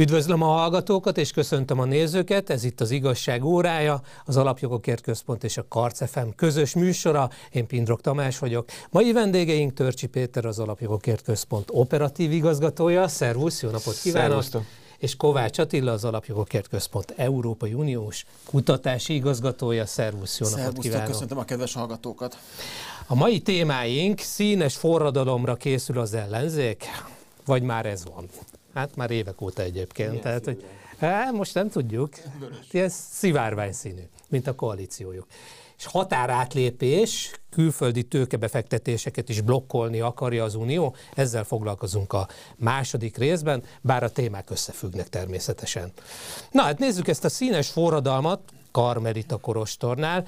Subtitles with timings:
[0.00, 5.44] Üdvözlöm a hallgatókat és köszöntöm a nézőket, ez itt az Igazság órája, az Alapjogokért Központ
[5.44, 8.68] és a Karc FM közös műsora, én Pindrok Tamás vagyok.
[8.90, 14.28] Mai vendégeink Törcsi Péter, az Alapjogokért Központ operatív igazgatója, szervusz, jó napot kívánok!
[14.28, 14.62] Szervusztok.
[14.98, 21.06] És Kovács Attila, az Alapjogokért Központ Európai Uniós kutatási igazgatója, szervusz, jó napot kívánok!
[21.06, 22.38] köszöntöm a kedves hallgatókat!
[23.06, 26.84] A mai témáink színes forradalomra készül az ellenzék,
[27.44, 28.28] vagy már ez van?
[28.74, 30.08] Hát már évek óta egyébként.
[30.08, 30.64] Milyen Tehát, hogy,
[30.98, 32.14] hát, most nem tudjuk.
[32.70, 35.26] Ilyen szivárvány színű, mint a koalíciójuk.
[35.78, 44.02] És határátlépés, külföldi tőkebefektetéseket is blokkolni akarja az Unió, ezzel foglalkozunk a második részben, bár
[44.02, 45.92] a témák összefüggnek természetesen.
[46.50, 50.26] Na hát nézzük ezt a színes forradalmat, Karmelita Korostornál.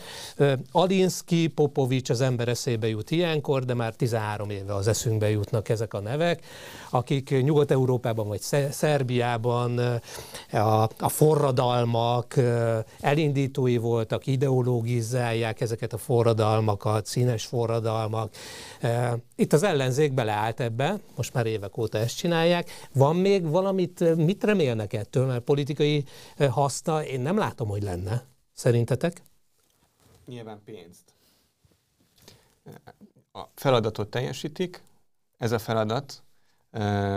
[0.73, 5.95] Alinski, Popovics az ember eszébe jut ilyenkor, de már 13 éve az eszünkbe jutnak ezek
[5.95, 6.45] a nevek,
[6.91, 10.01] akik Nyugat-Európában vagy Szerbiában
[10.53, 12.35] a, a forradalmak
[13.01, 18.31] elindítói voltak, ideológizálják ezeket a forradalmakat, színes forradalmak.
[19.43, 22.71] Itt az ellenzék beleállt ebbe, most már évek óta ezt csinálják.
[22.93, 26.05] Van még valamit, mit remélnek ettől, mert politikai
[26.51, 28.25] haszna én nem látom, hogy lenne.
[28.53, 29.23] Szerintetek?
[30.27, 31.15] Nyilván pénzt.
[33.33, 34.83] A feladatot teljesítik,
[35.39, 36.23] ez a feladat,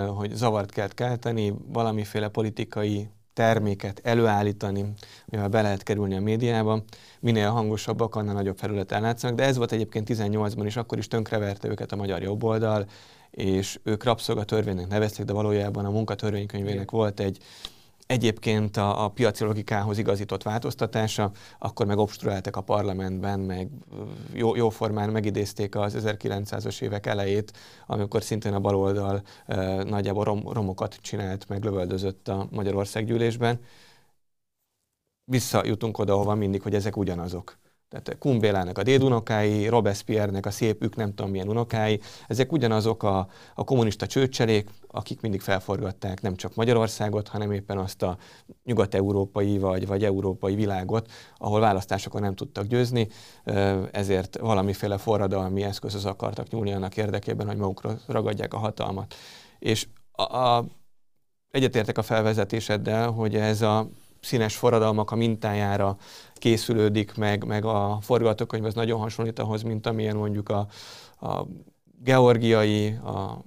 [0.08, 4.86] hogy zavart kell kelteni, valamiféle politikai terméket előállítani,
[5.26, 6.84] mivel be lehet kerülni a médiába.
[7.20, 11.68] Minél hangosabbak, annál nagyobb felület ellátszanak, de ez volt egyébként 18-ban is, akkor is tönkreverte
[11.68, 12.86] őket a magyar jobboldal,
[13.32, 17.38] és ők rabszolgatörvénynek nevezték, de valójában a munkatörvénykönyvének volt egy
[18.08, 23.70] egyébként a, a piaci logikához igazított változtatása, akkor meg obstruáltak a parlamentben, meg
[24.34, 30.96] jó, jóformán megidézték az 1900-as évek elejét, amikor szintén a baloldal e, nagyjából rom, romokat
[31.02, 33.60] csinált, meg lövöldözött a Magyarország gyűlésben.
[35.32, 37.58] Visszajutunk oda, ahova mindig, hogy ezek ugyanazok.
[37.90, 43.28] Tehát Kumbélának a dédunokái, Robespierre-nek a szép ők nem tudom milyen unokái, ezek ugyanazok a,
[43.56, 48.18] a kommunista csőcselék, akik mindig felforgatták nem csak Magyarországot, hanem éppen azt a
[48.64, 53.08] nyugat-európai vagy, vagy európai világot, ahol választásokon nem tudtak győzni,
[53.92, 59.16] ezért valamiféle forradalmi eszközhöz akartak nyúlni annak érdekében, hogy magukra ragadják a hatalmat.
[59.60, 60.66] És a, a,
[61.50, 63.90] egyetértek a felvezetéseddel, hogy ez a
[64.26, 65.98] színes forradalmak a mintájára
[66.46, 70.68] készülődik, meg, meg a forgatókönyv az nagyon hasonlít ahhoz, mint amilyen mondjuk a,
[71.28, 71.46] a
[72.04, 73.42] georgiai, a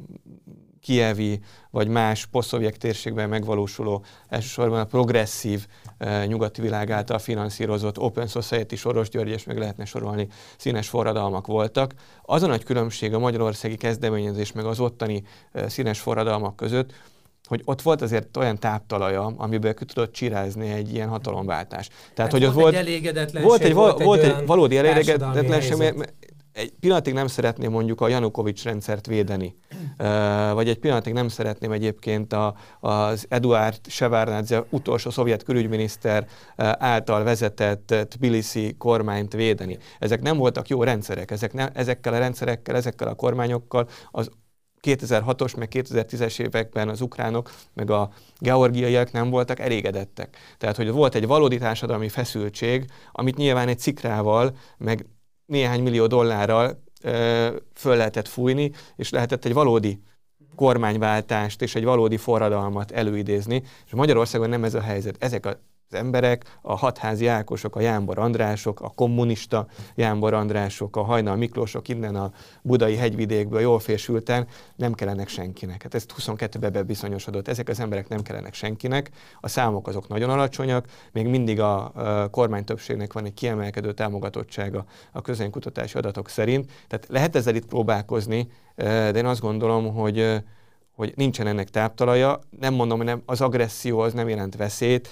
[0.80, 5.66] kievi vagy más posztszovjet térségben megvalósuló, elsősorban a progresszív
[5.98, 11.46] e, nyugati világ által finanszírozott Open Society, Soros György, és meg lehetne sorolni, színes forradalmak
[11.46, 11.94] voltak.
[12.22, 15.22] Az a nagy különbség a magyarországi kezdeményezés meg az ottani
[15.52, 16.92] e, színes forradalmak között,
[17.48, 21.88] hogy ott volt azért olyan táptalaja, amiből ki tudott csirázni egy ilyen hatalomváltás.
[22.14, 26.14] Tehát, hogy volt, ott volt egy volt egy, volt egy, volt egy valódi elégedetlenség, mert
[26.58, 29.56] egy pillanatig nem szeretném mondjuk a Janukovics rendszert védeni,
[30.52, 36.26] vagy egy pillanatig nem szeretném egyébként a, az Eduard Sevárnádze utolsó szovjet külügyminiszter
[36.56, 39.78] által vezetett Tbilisi kormányt védeni.
[39.98, 44.30] Ezek nem voltak jó rendszerek, ezek nem, ezekkel a rendszerekkel, ezekkel a kormányokkal az
[44.82, 50.36] 2006-os, meg 2010-es években az ukránok, meg a georgiaiak nem voltak elégedettek.
[50.58, 55.06] Tehát, hogy volt egy valódi társadalmi feszültség, amit nyilván egy cikrával, meg
[55.46, 60.02] néhány millió dollárral ö, föl lehetett fújni, és lehetett egy valódi
[60.54, 63.62] kormányváltást és egy valódi forradalmat előidézni.
[63.86, 65.16] És Magyarországon nem ez a helyzet.
[65.18, 65.60] Ezek a
[65.90, 71.88] az emberek, a hatházi Ákosok, a Jánbor Andrások, a kommunista Jánbor Andrások, a Hajnal Miklósok
[71.88, 72.32] innen a
[72.62, 74.46] budai hegyvidékből jól fésülten
[74.76, 75.82] nem kellenek senkinek.
[75.82, 77.48] Hát ez 22-ben bebizonyosodott.
[77.48, 79.10] Ezek az emberek nem kellenek senkinek.
[79.40, 84.84] A számok azok nagyon alacsonyak, még mindig a, a kormány többségnek van egy kiemelkedő támogatottsága
[85.12, 86.70] a közönkutatási adatok szerint.
[86.88, 90.42] Tehát lehet ezzel itt próbálkozni, de én azt gondolom, hogy
[90.96, 92.38] hogy nincsen ennek táptalaja.
[92.60, 95.08] Nem mondom, hogy nem, az agresszió az nem jelent veszélyt,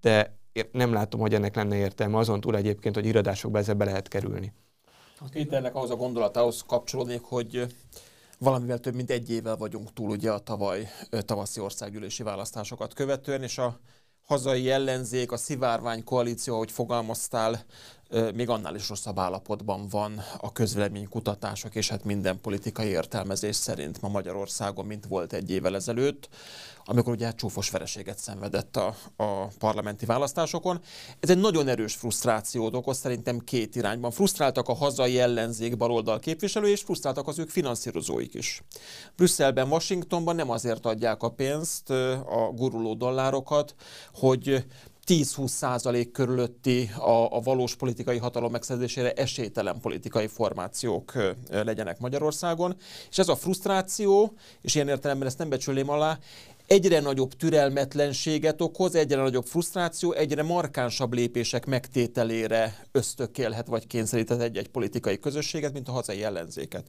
[0.00, 0.38] de
[0.72, 4.52] nem látom, hogy ennek lenne értelme azon túl egyébként, hogy iradásokba ezzel be lehet kerülni.
[5.32, 7.66] Péternek ahhoz a gondolatához kapcsolódnék, hogy
[8.38, 10.88] valamivel több mint egy évvel vagyunk túl ugye a tavaly
[11.20, 13.78] tavaszi országgyűlési választásokat követően, és a
[14.26, 17.64] hazai ellenzék, a szivárvány koalíció, ahogy fogalmaztál,
[18.34, 24.08] még annál is rosszabb állapotban van a közvéleménykutatások, és hát minden politikai értelmezés szerint ma
[24.08, 26.28] Magyarországon, mint volt egy évvel ezelőtt,
[26.84, 30.80] amikor ugye csúfos vereséget szenvedett a, a parlamenti választásokon.
[31.20, 34.10] Ez egy nagyon erős frusztrációt okoz, szerintem két irányban.
[34.10, 38.62] Frusztráltak a hazai ellenzék baloldal képviselői, és frusztráltak az ők finanszírozóik is.
[39.16, 43.74] Brüsszelben, Washingtonban nem azért adják a pénzt, a guruló dollárokat,
[44.14, 44.64] hogy
[45.06, 51.12] 10-20 százalék körülötti a, a valós politikai hatalom megszerzésére esélytelen politikai formációk
[51.50, 52.76] legyenek Magyarországon.
[53.10, 56.18] És ez a frusztráció, és ilyen értelemben ezt nem becsülném alá,
[56.66, 64.68] egyre nagyobb türelmetlenséget okoz, egyre nagyobb frusztráció, egyre markánsabb lépések megtételére ösztökélhet vagy kényszeríthet egy-egy
[64.68, 66.84] politikai közösséget, mint a hazai ellenzéket.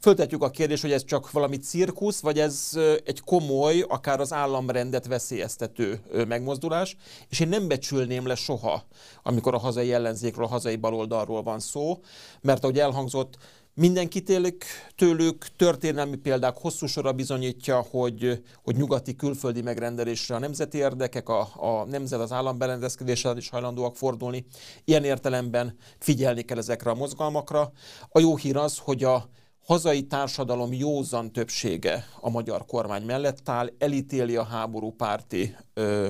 [0.00, 2.70] Föltetjük a kérdést, hogy ez csak valami cirkusz, vagy ez
[3.04, 6.96] egy komoly, akár az államrendet veszélyeztető megmozdulás,
[7.28, 8.84] és én nem becsülném le soha,
[9.22, 12.00] amikor a hazai ellenzékről, a hazai baloldalról van szó,
[12.40, 13.36] mert ahogy elhangzott,
[13.76, 14.64] Mindenki tőlük,
[14.96, 21.48] tőlük történelmi példák hosszú sora bizonyítja, hogy, hogy nyugati külföldi megrendelésre a nemzeti érdekek, a,
[21.54, 24.46] a nemzet az államberendezkedéssel is hajlandóak fordulni.
[24.84, 27.72] Ilyen értelemben figyelni kell ezekre a mozgalmakra.
[28.08, 29.28] A jó hír az, hogy a
[29.64, 36.08] hazai társadalom józan többsége a magyar kormány mellett áll, elítéli a háború párti ö,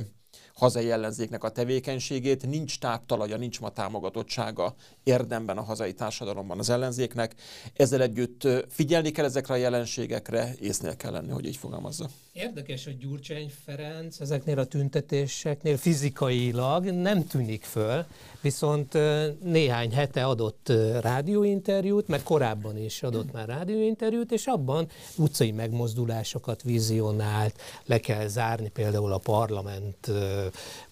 [0.54, 7.34] hazai ellenzéknek a tevékenységét, nincs táptalaja, nincs ma támogatottsága érdemben a hazai társadalomban az ellenzéknek.
[7.76, 12.08] Ezzel együtt figyelni kell ezekre a jelenségekre, észnél kell lenni, hogy így fogalmazza.
[12.32, 18.04] Érdekes, hogy Gyurcsány Ferenc ezeknél a tüntetéseknél fizikailag nem tűnik föl,
[18.40, 18.98] viszont
[19.42, 27.60] néhány hete adott rádióinterjút, meg korábban is adott már rádióinterjút, és abban utcai megmozdulásokat vizionált,
[27.84, 30.10] le kell zárni például a parlament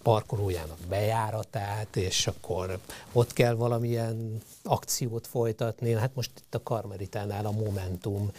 [0.03, 2.79] parkolójának bejáratát, és akkor
[3.13, 5.93] ott kell valamilyen akciót folytatni.
[5.93, 8.31] Hát most itt a Karmelitánál a Momentum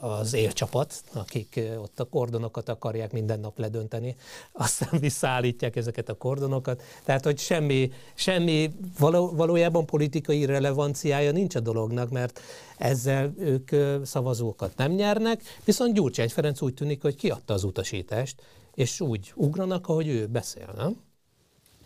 [0.00, 4.16] az élcsapat, akik ott a kordonokat akarják minden nap ledönteni,
[4.52, 6.82] aztán visszaállítják ezeket a kordonokat.
[7.04, 12.40] Tehát, hogy semmi, semmi való, valójában politikai relevanciája nincs a dolognak, mert
[12.78, 13.70] ezzel ők
[14.04, 18.42] szavazókat nem nyernek, viszont Gyurcsány Ferenc úgy tűnik, hogy kiadta az utasítást,
[18.78, 20.96] és úgy ugranak, ahogy ő beszél, nem?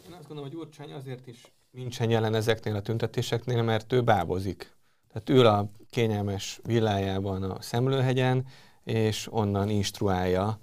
[0.06, 4.77] Én azt gondolom, hogy Gyurcsány azért is nincsen jelen ezeknél a tüntetéseknél, mert ő bábozik.
[5.12, 8.47] Tehát ül a kényelmes villájában a Szemlőhegyen,
[8.85, 10.56] és onnan instruálja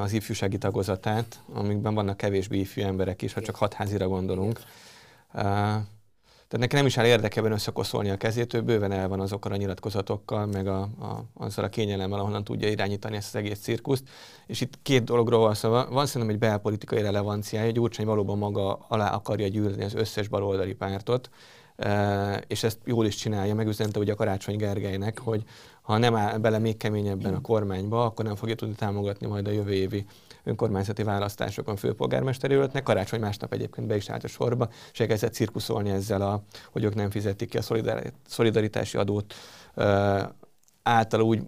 [0.00, 4.60] az ifjúsági tagozatát, amikben vannak kevésbé ifjú emberek is, ha csak hatházira gondolunk.
[6.48, 9.56] Tehát neki nem is áll érdekében összekoszolni a kezét, ő bőven el van azokkal a
[9.56, 14.08] nyilatkozatokkal, meg a, a, azzal a kényelemmel, ahonnan tudja irányítani ezt az egész cirkuszt.
[14.46, 15.70] És itt két dologról van szó.
[15.70, 21.30] Van szerintem egy belpolitikai relevanciája, Gyurcsány valóban maga alá akarja gyűrni az összes baloldali pártot,
[22.46, 25.42] és ezt jól is csinálja, megüzente ugye a Karácsony Gergelynek, hogy
[25.82, 29.50] ha nem áll bele még keményebben a kormányba, akkor nem fogja tudni támogatni majd a
[29.50, 30.06] jövő évi
[30.46, 32.82] önkormányzati választásokon főpolgármesteri jelöltnek.
[32.82, 36.94] Karácsony másnap egyébként be is állt a sorba, és elkezdett cirkuszolni ezzel, a, hogy ők
[36.94, 37.62] nem fizetik ki a
[38.26, 39.34] szolidaritási adót
[40.86, 41.42] által úgy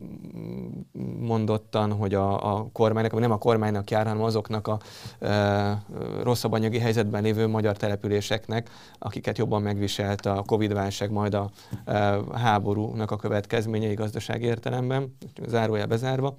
[1.18, 4.78] mondottan, hogy a, a kormánynak, vagy nem a kormánynak jár, hanem azoknak a
[5.20, 5.82] e,
[6.22, 11.50] rosszabb anyagi helyzetben lévő magyar településeknek, akiket jobban megviselt a Covid-válság, majd a
[11.84, 15.16] e, háborúnak a következményei gazdasági értelemben,
[15.46, 16.38] zárójel bezárva.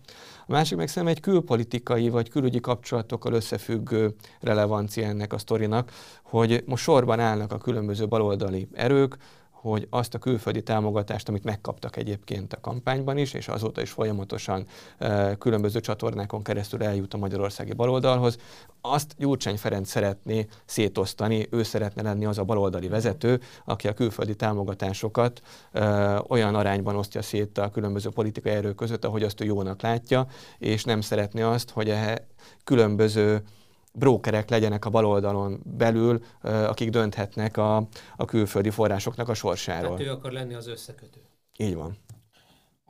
[0.49, 5.91] A másik meg szerintem egy külpolitikai vagy külügyi kapcsolatokkal összefüggő relevancia ennek a sztorinak,
[6.23, 9.17] hogy most sorban állnak a különböző baloldali erők,
[9.61, 14.65] hogy azt a külföldi támogatást, amit megkaptak egyébként a kampányban is, és azóta is folyamatosan
[14.97, 18.37] e, különböző csatornákon keresztül eljut a magyarországi baloldalhoz,
[18.81, 24.35] azt Gyurcsány Ferenc szeretné szétosztani, ő szeretne lenni az a baloldali vezető, aki a külföldi
[24.35, 25.41] támogatásokat
[25.71, 30.27] e, olyan arányban osztja szét a különböző politikai erők között, ahogy azt ő jónak látja,
[30.57, 32.27] és nem szeretné azt, hogy e
[32.63, 33.43] különböző
[33.91, 37.75] brókerek legyenek a baloldalon belül, akik dönthetnek a,
[38.17, 39.97] a külföldi forrásoknak a sorsáról.
[39.97, 41.21] Tehát ő akar lenni az összekötő.
[41.57, 41.97] Így van.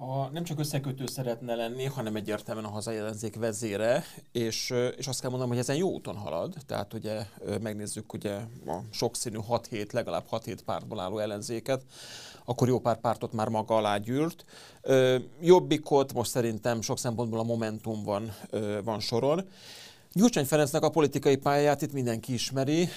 [0.02, 5.22] A, nem csak összekötő szeretne lenni, hanem egyértelműen a hazai ellenzék vezére, és, és azt
[5.22, 6.56] kell mondanom, hogy ezen jó úton halad.
[6.66, 7.26] Tehát ugye
[7.62, 8.34] megnézzük ugye
[8.66, 11.84] a sokszínű 6 hét, legalább 6 hét pártból álló ellenzéket,
[12.46, 14.46] akkor jó pár pártot már maga alá gyűrt.
[15.42, 18.34] Jobbikot most szerintem sok szempontból a Momentum van,
[18.84, 19.50] van soron.
[20.14, 22.90] Gyurcsány Ferencnek a politikai pályáját itt mindenki ismeri,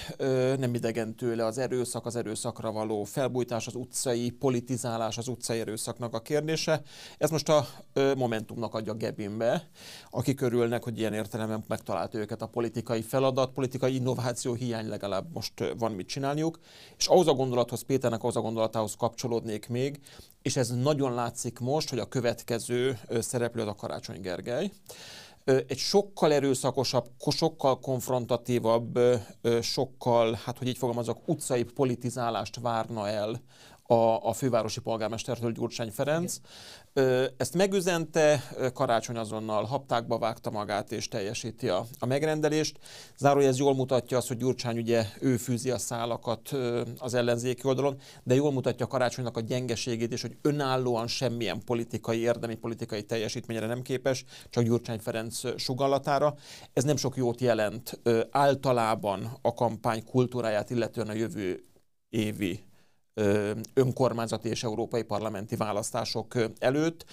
[0.59, 6.15] nem idegen tőle az erőszak, az erőszakra való felbújtás, az utcai politizálás, az utcai erőszaknak
[6.15, 6.83] a kérdése.
[7.19, 7.67] Ez most a
[8.17, 9.69] Momentumnak adja Gebinbe,
[10.11, 15.53] akik örülnek, hogy ilyen értelemben megtalálta őket a politikai feladat, politikai innováció hiány legalább most
[15.79, 16.59] van mit csinálniuk.
[16.97, 20.01] És ahhoz a gondolathoz, Péternek ahhoz a gondolatához kapcsolódnék még,
[20.43, 24.71] és ez nagyon látszik most, hogy a következő szereplő az a Karácsony Gergely
[25.45, 28.99] egy sokkal erőszakosabb, sokkal konfrontatívabb,
[29.61, 33.41] sokkal, hát hogy így fogalmazok, utcai politizálást várna el
[33.83, 36.37] a, a fővárosi polgármestertől Gyurcsány Ferenc.
[37.37, 38.43] Ezt megüzente,
[38.75, 42.79] Karácsony azonnal haptákba vágta magát és teljesíti a, a megrendelést.
[43.19, 46.51] Zárója ez jól mutatja azt, hogy Gyurcsány ugye ő fűzi a szálakat
[46.99, 52.55] az ellenzéki oldalon, de jól mutatja Karácsonynak a gyengeségét, és hogy önállóan semmilyen politikai, érdemi
[52.55, 56.35] politikai teljesítményre nem képes, csak Gyurcsány Ferenc sugallatára.
[56.73, 61.63] Ez nem sok jót jelent általában a kampány kultúráját, illetően a jövő
[62.09, 62.71] évi
[63.75, 67.05] önkormányzati és európai parlamenti választások előtt.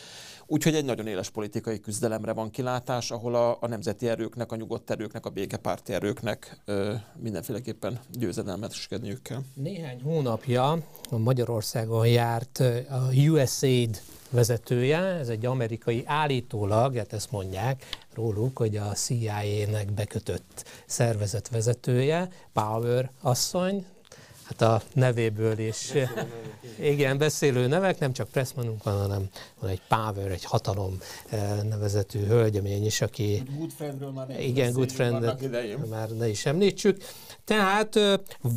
[0.45, 4.89] Úgyhogy egy nagyon éles politikai küzdelemre van kilátás, ahol a, a nemzeti erőknek, a nyugodt
[4.89, 9.41] erőknek, a békepárti erőknek ö, mindenféleképpen győzedelmeskedniük kell.
[9.53, 10.77] Néhány hónapja
[11.09, 18.91] Magyarországon járt a USAID vezetője, ez egy amerikai állítólag, hát ezt mondják róluk, hogy a
[18.91, 23.85] CIA-nek bekötött szervezet vezetője, Power asszony,
[24.49, 25.91] hát a nevéből is.
[26.79, 29.29] Igen, beszélő nevek, nem csak Pressmanunk van, hanem
[29.59, 30.97] van egy Power, egy hatalom
[31.29, 33.43] eh, nevezetű hölgyemény is, aki...
[33.57, 35.49] Good már Igen, Good friend
[35.89, 37.03] már ne is említsük.
[37.43, 38.13] Tehát eh,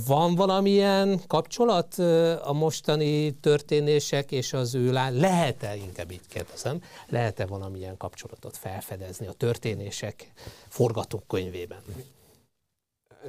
[0.07, 5.11] van valamilyen kapcsolat eh, a mostani történések és az ő lá...
[5.11, 10.33] Lehet-e, inkább itt kérdezem, lehet-e valamilyen kapcsolatot felfedezni a történések
[10.69, 11.83] forgatókönyvében?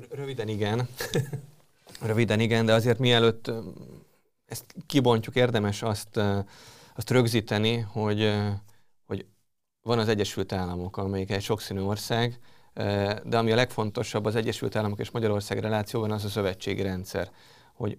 [0.09, 0.87] Röviden igen.
[2.01, 3.51] Röviden igen, de azért mielőtt
[4.45, 6.19] ezt kibontjuk, érdemes azt,
[6.95, 8.33] azt rögzíteni, hogy,
[9.05, 9.25] hogy
[9.81, 12.39] van az Egyesült Államok, amelyik egy sokszínű ország,
[13.23, 17.31] de ami a legfontosabb az Egyesült Államok és Magyarország relációban, az a szövetségi rendszer.
[17.73, 17.97] Hogy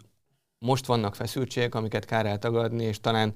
[0.58, 3.34] most vannak feszültségek, amiket kár eltagadni, és talán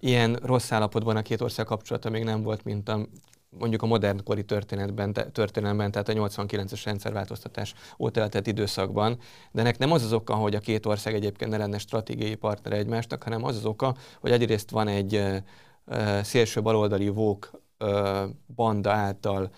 [0.00, 3.08] ilyen rossz állapotban a két ország kapcsolata még nem volt, mint a
[3.50, 9.18] mondjuk a modern kori történetben, történelemben, tehát a 89-es rendszerváltoztatás óta eltelt időszakban,
[9.52, 12.72] de ennek nem az az oka, hogy a két ország egyébként ne lenne stratégiai partner
[12.72, 18.22] egymásnak, hanem az az oka, hogy egyrészt van egy uh, szélső baloldali vók uh,
[18.54, 19.50] banda által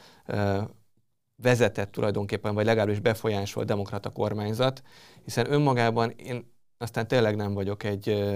[1.42, 4.82] vezetett tulajdonképpen, vagy legalábbis befolyásolt demokrata kormányzat,
[5.24, 6.52] hiszen önmagában én
[6.82, 8.34] aztán tényleg nem vagyok egy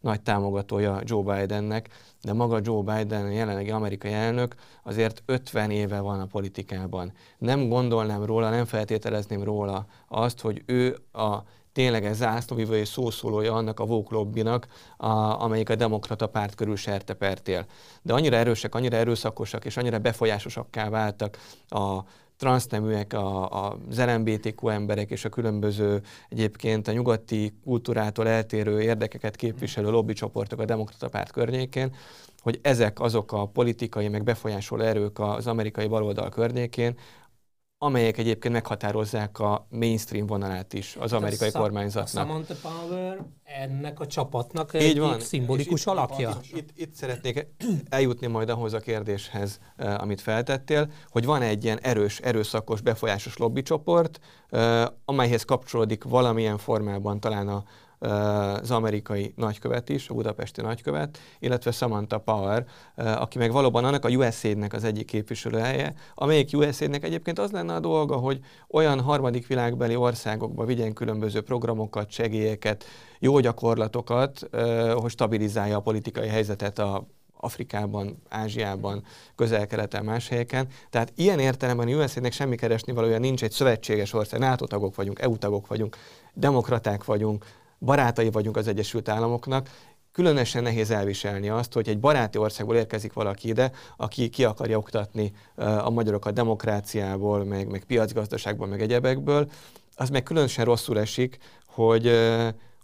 [0.00, 1.88] nagy támogatója Joe Bidennek,
[2.22, 7.12] de maga Joe Biden, a jelenlegi amerikai elnök, azért 50 éve van a politikában.
[7.38, 13.80] Nem gondolnám róla, nem feltételezném róla azt, hogy ő a tényleges zászlóvívő és szószólója annak
[13.80, 17.66] a Vogue lobbynak, a, amelyik a demokrata párt körül sertepertél.
[18.02, 21.98] De annyira erősek, annyira erőszakosak és annyira befolyásosakká váltak a
[22.42, 29.36] transzneműek, a, a, az LMBTQ emberek és a különböző egyébként a nyugati kultúrától eltérő érdekeket
[29.36, 31.94] képviselő lobbycsoportok a demokrata párt környékén,
[32.40, 36.94] hogy ezek azok a politikai meg befolyásoló erők az amerikai baloldal környékén,
[37.82, 42.24] amelyek egyébként meghatározzák a mainstream vonalát is az hát amerikai a kormányzatnak.
[42.24, 45.20] A Samantha Power ennek a csapatnak Így van.
[45.20, 46.40] szimbolikus itt, alakja?
[46.42, 47.46] Itt, itt, itt szeretnék
[47.88, 53.36] eljutni majd ahhoz a kérdéshez, uh, amit feltettél, hogy van egy ilyen erős, erőszakos, befolyásos
[53.36, 54.20] lobbycsoport,
[54.50, 57.64] uh, amelyhez kapcsolódik valamilyen formában talán a,
[58.02, 64.08] az amerikai nagykövet is, a budapesti nagykövet, illetve Samantha Power, aki meg valóban annak a
[64.08, 69.96] USAID-nek az egyik képviselőhelye, amelyik USAID-nek egyébként az lenne a dolga, hogy olyan harmadik világbeli
[69.96, 72.84] országokba vigyen különböző programokat, segélyeket,
[73.18, 74.48] jó gyakorlatokat,
[74.94, 77.06] hogy stabilizálja a politikai helyzetet a
[77.36, 79.04] Afrikában, Ázsiában,
[79.34, 80.66] közel-keleten, más helyeken.
[80.90, 85.20] Tehát ilyen értelemben a USA-nek semmi keresni valója nincs, egy szövetséges ország, NATO tagok vagyunk,
[85.20, 85.96] EU tagok vagyunk,
[86.34, 87.44] demokraták vagyunk,
[87.84, 89.68] barátai vagyunk az Egyesült Államoknak,
[90.12, 95.32] különösen nehéz elviselni azt, hogy egy baráti országból érkezik valaki ide, aki ki akarja oktatni
[95.56, 99.50] a magyarokat demokráciából, meg, meg piacgazdaságból, meg egyebekből,
[99.96, 102.10] az meg különösen rosszul esik, hogy,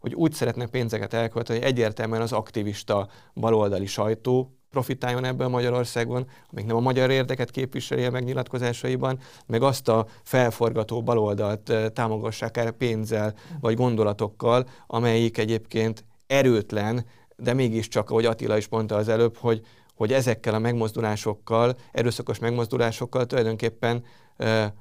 [0.01, 6.65] hogy úgy szeretne pénzeket elkölteni, hogy egyértelműen az aktivista baloldali sajtó profitáljon ebből Magyarországon, amíg
[6.65, 13.35] nem a magyar érdeket képviseli a megnyilatkozásaiban, meg azt a felforgató baloldalt támogassák el pénzzel
[13.61, 17.05] vagy gondolatokkal, amelyik egyébként erőtlen,
[17.37, 19.61] de mégiscsak, ahogy Attila is mondta az előbb, hogy,
[19.95, 24.05] hogy ezekkel a megmozdulásokkal, erőszakos megmozdulásokkal tulajdonképpen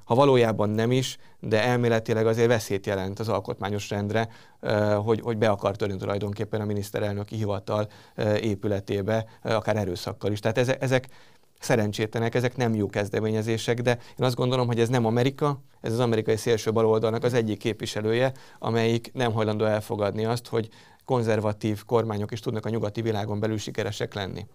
[0.04, 4.28] ha valójában nem is, de elméletileg azért veszélyt jelent az alkotmányos rendre,
[5.04, 7.88] hogy, hogy be akar törni tulajdonképpen a miniszterelnöki hivatal
[8.40, 10.40] épületébe, akár erőszakkal is.
[10.40, 11.08] Tehát ezek, ezek
[11.58, 15.98] szerencsétlenek, ezek nem jó kezdeményezések, de én azt gondolom, hogy ez nem Amerika, ez az
[15.98, 20.68] amerikai szélső baloldalnak az egyik képviselője, amelyik nem hajlandó elfogadni azt, hogy
[21.04, 24.46] konzervatív kormányok is tudnak a nyugati világon belül sikeresek lenni.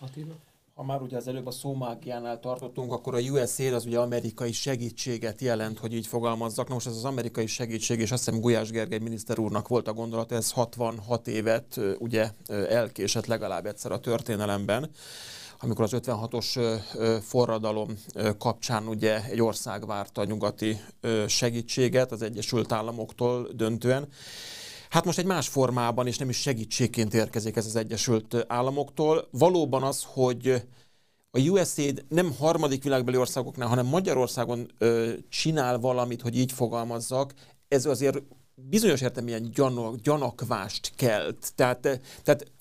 [0.00, 0.47] Attila?
[0.78, 5.40] Ha már ugye az előbb a szómágiánál tartottunk, akkor a USAID az ugye amerikai segítséget
[5.40, 6.68] jelent, hogy így fogalmazzak.
[6.68, 9.92] Na most ez az amerikai segítség, és azt hiszem Gulyás Gergely miniszter úrnak volt a
[9.92, 12.30] gondolat, ez 66 évet ugye
[12.68, 14.90] elkésett legalább egyszer a történelemben
[15.60, 16.80] amikor az 56-os
[17.22, 17.98] forradalom
[18.38, 20.80] kapcsán ugye egy ország várta a nyugati
[21.26, 24.08] segítséget az Egyesült Államoktól döntően.
[24.90, 29.28] Hát most egy más formában, és nem is segítségként érkezik ez az Egyesült Államoktól.
[29.30, 30.62] Valóban az, hogy
[31.30, 37.34] a USAID nem harmadik világbeli országoknál, hanem Magyarországon ö, csinál valamit, hogy így fogalmazzak,
[37.68, 38.22] ez azért
[38.54, 41.52] bizonyos értelemben gyan, gyanakvást kelt.
[41.54, 42.52] Tehát, tehát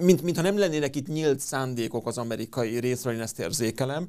[0.00, 4.08] mint, mintha nem lennének itt nyílt szándékok az amerikai részről, én ezt érzékelem.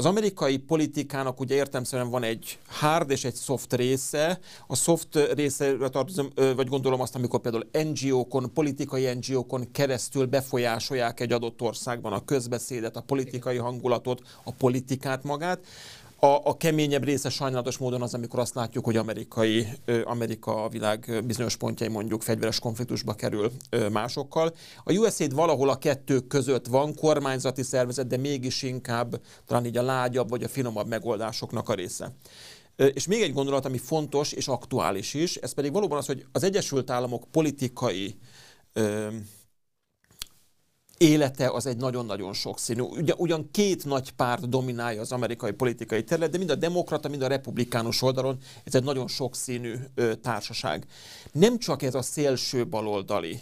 [0.00, 4.38] Az amerikai politikának ugye értelmszerűen van egy hard és egy soft része.
[4.66, 11.32] A soft része, tartozom, vagy gondolom azt, amikor például NGO-kon, politikai NGO-kon keresztül befolyásolják egy
[11.32, 15.66] adott országban a közbeszédet, a politikai hangulatot, a politikát magát.
[16.20, 19.66] A, a keményebb része sajnálatos módon az, amikor azt látjuk, hogy amerikai,
[20.04, 23.52] Amerika a világ bizonyos pontjai mondjuk fegyveres konfliktusba kerül
[23.92, 24.54] másokkal.
[24.84, 29.82] A USAID valahol a kettő között van, kormányzati szervezet, de mégis inkább talán így a
[29.82, 32.14] lágyabb vagy a finomabb megoldásoknak a része.
[32.76, 36.42] És még egy gondolat, ami fontos és aktuális is, ez pedig valóban az, hogy az
[36.42, 38.18] Egyesült Államok politikai
[40.98, 42.80] élete az egy nagyon-nagyon sokszínű.
[42.80, 47.22] Ugyan, ugyan két nagy párt dominálja az amerikai politikai terület, de mind a demokrata, mind
[47.22, 50.86] a republikánus oldalon ez egy nagyon sokszínű ö, társaság.
[51.32, 53.40] Nem csak ez a szélső baloldali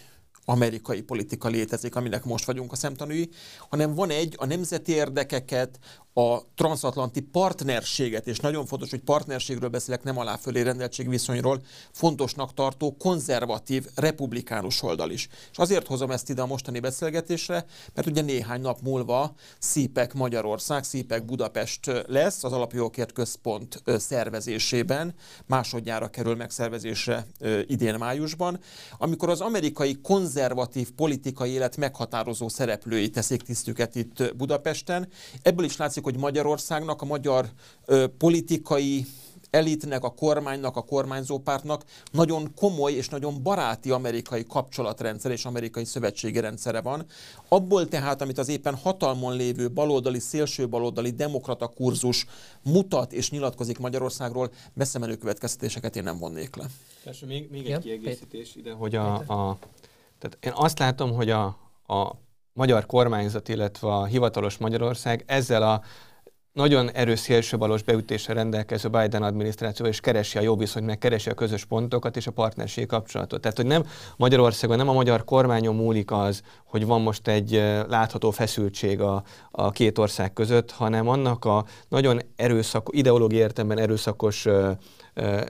[0.48, 3.28] amerikai politika létezik, aminek most vagyunk a szemtanúi,
[3.68, 5.78] hanem van egy a nemzeti érdekeket,
[6.18, 12.96] a transatlanti partnerséget, és nagyon fontos, hogy partnerségről beszélek, nem aláfölé rendeltség viszonyról, fontosnak tartó
[12.96, 15.28] konzervatív republikánus oldal is.
[15.50, 20.84] És azért hozom ezt ide a mostani beszélgetésre, mert ugye néhány nap múlva Szípek Magyarország,
[20.84, 25.14] Szípek Budapest lesz az Alapjogokért Központ szervezésében,
[25.46, 27.26] másodjára kerül megszervezésre
[27.66, 28.60] idén májusban,
[28.98, 35.08] amikor az amerikai konzervatív politikai élet meghatározó szereplői teszik tisztüket itt Budapesten.
[35.42, 37.48] Ebből is látszik, hogy Magyarországnak, a magyar
[37.84, 39.06] ö, politikai
[39.50, 45.84] elitnek, a kormánynak, a kormányzó pártnak nagyon komoly és nagyon baráti amerikai kapcsolatrendszer és amerikai
[45.84, 47.06] szövetségi rendszere van.
[47.48, 52.26] Abból tehát, amit az éppen hatalmon lévő baloldali, szélső baloldali demokrata kurzus
[52.62, 56.66] mutat és nyilatkozik Magyarországról, beszemenő következtetéseket én nem vonnék le.
[57.04, 59.58] Persze, még, még egy kiegészítés ide, hogy a, a,
[60.18, 61.44] tehát én azt látom, hogy a,
[61.86, 62.12] a
[62.56, 65.82] magyar kormányzat, illetve a hivatalos Magyarország ezzel a
[66.52, 71.34] nagyon erős szélsőbalos beütéssel rendelkező Biden adminisztráció és keresi a jó viszonyt, meg keresi a
[71.34, 73.40] közös pontokat és a partnerségi kapcsolatot.
[73.40, 73.84] Tehát, hogy nem
[74.16, 77.50] Magyarországon, nem a magyar kormányon múlik az, hogy van most egy
[77.88, 84.46] látható feszültség a, a két ország között, hanem annak a nagyon erőszak, ideológiai értelemben erőszakos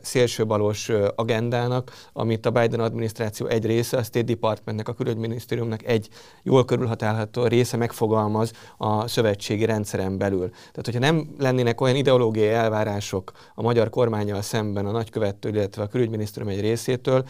[0.03, 6.09] szélsőbalos agendának, amit a Biden adminisztráció egy része, a State Departmentnek, a külügyminisztériumnak egy
[6.43, 10.49] jól körülhatálható része megfogalmaz a szövetségi rendszeren belül.
[10.49, 15.87] Tehát, hogyha nem lennének olyan ideológiai elvárások a magyar kormányjal szemben a nagykövettől, illetve a
[15.87, 17.25] külügyminisztérium egy részétől,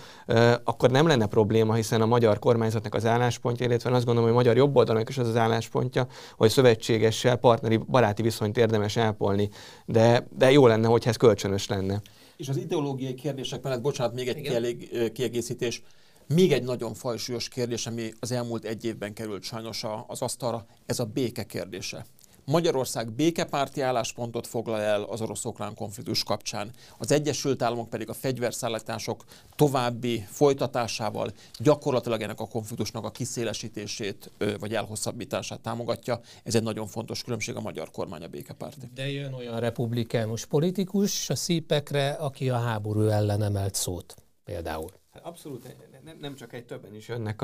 [0.64, 4.42] akkor nem lenne probléma, hiszen a magyar kormányzatnak az álláspontja, illetve azt gondolom, hogy a
[4.42, 9.48] magyar jobboldalnak is az az álláspontja, hogy szövetségessel partneri baráti viszonyt érdemes ápolni,
[9.84, 12.00] de, de jó lenne, hogyha ez kölcsönös lenne.
[12.36, 15.82] És az ideológiai kérdések mellett, bocsánat, még egy kielég, kiegészítés,
[16.26, 20.98] még egy nagyon fajsúlyos kérdés, ami az elmúlt egy évben került sajnos az asztalra, ez
[20.98, 22.06] a béke kérdése.
[22.46, 26.70] Magyarország békepárti álláspontot foglal el az orosz-ukrán konfliktus kapcsán.
[26.98, 29.24] Az Egyesült Államok pedig a fegyverszállítások
[29.56, 36.20] további folytatásával gyakorlatilag ennek a konfliktusnak a kiszélesítését vagy elhosszabbítását támogatja.
[36.42, 38.90] Ez egy nagyon fontos különbség a magyar kormány a békepárti.
[38.94, 44.90] De jön olyan republikánus politikus a szípekre, aki a háború ellen emelt szót például.
[45.22, 47.42] Abszolút nem, nem csak egy többen is jönnek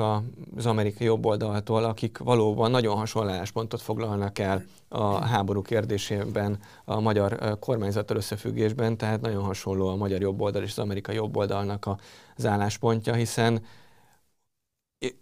[0.55, 7.59] az amerikai jobboldaltól, akik valóban nagyon hasonló álláspontot foglalnak el a háború kérdésében a magyar
[7.59, 11.89] kormányzattal összefüggésben, tehát nagyon hasonló a magyar jobboldal és az amerikai jobboldalnak
[12.35, 13.65] az álláspontja, hiszen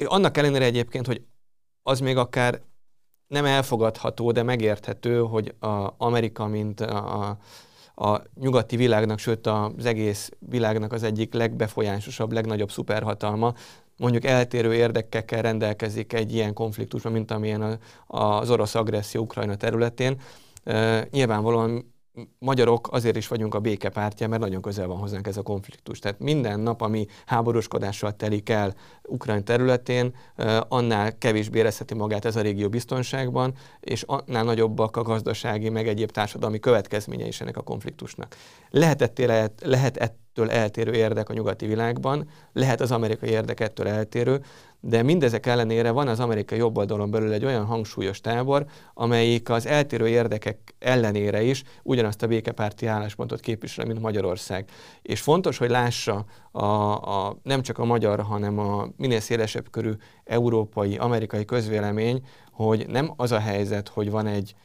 [0.06, 1.26] annak ellenére egyébként, hogy
[1.84, 2.62] az még akár
[3.28, 7.38] nem elfogadható, de megérthető, hogy a Amerika, mint a, a
[8.40, 13.54] nyugati világnak, sőt az egész világnak az egyik legbefolyásosabb, legnagyobb szuperhatalma,
[13.98, 20.22] mondjuk eltérő érdekekkel rendelkezik egy ilyen konfliktusban, mint amilyen az orosz agresszió Ukrajna területén.
[21.12, 21.91] Nyilvánvalóan
[22.39, 26.00] magyarok azért is vagyunk a békepártja, mert nagyon közel van hozzánk ez a konfliktus.
[26.00, 30.15] Tehát minden nap, ami háborúskodással telik el Ukrajna területén,
[30.67, 36.12] annál kevésbé érezheti magát ez a régió biztonságban, és annál nagyobbak a gazdasági, meg egyéb
[36.12, 38.36] társadalmi következményei is ennek a konfliktusnak.
[38.69, 39.21] Lehet,
[39.62, 44.41] lehet ettől eltérő érdek a nyugati világban, lehet az amerikai érdek ettől eltérő,
[44.84, 50.08] de mindezek ellenére van az amerikai jobboldalon belül egy olyan hangsúlyos tábor, amelyik az eltérő
[50.08, 54.70] érdekek ellenére is ugyanazt a békepárti álláspontot képvisel, mint Magyarország.
[55.02, 59.91] És fontos, hogy lássa a, a, nem csak a magyar, hanem a minél szélesebb körű
[60.24, 64.56] európai, amerikai közvélemény, hogy nem az a helyzet, hogy van egy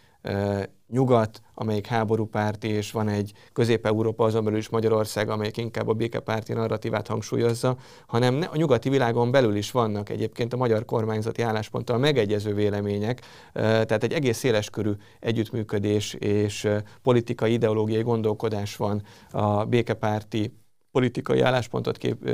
[0.89, 6.53] nyugat, amelyik háborúpárti, és van egy közép-európa, azon belül is Magyarország, amelyik inkább a békepárti
[6.53, 12.55] narratívát hangsúlyozza, hanem a nyugati világon belül is vannak egyébként a magyar kormányzati állásponttal megegyező
[12.55, 13.21] vélemények,
[13.53, 16.69] tehát egy egész széleskörű együttműködés és
[17.03, 20.53] politikai, ideológiai gondolkodás van a békepárti
[20.91, 22.31] politikai álláspontot kép,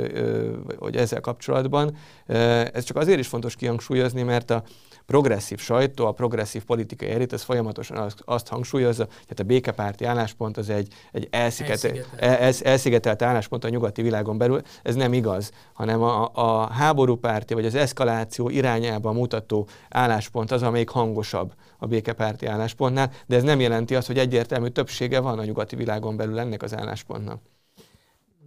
[0.77, 1.95] hogy ezzel kapcsolatban.
[2.73, 4.63] Ez csak azért is fontos kihangsúlyozni, mert a
[5.05, 10.57] progresszív sajtó, a progresszív politikai elit, ez folyamatosan azt, azt hangsúlyozza, hogy a békepárti álláspont
[10.57, 11.83] az egy, egy elszigetelt,
[12.15, 12.61] elszigetelt.
[12.61, 14.61] elszigetelt álláspont a nyugati világon belül.
[14.83, 20.89] Ez nem igaz, hanem a, a háborúpárti vagy az eszkaláció irányába mutató álláspont az, amelyik
[20.89, 25.75] hangosabb a békepárti álláspontnál, de ez nem jelenti azt, hogy egyértelmű többsége van a nyugati
[25.75, 27.41] világon belül ennek az álláspontnak.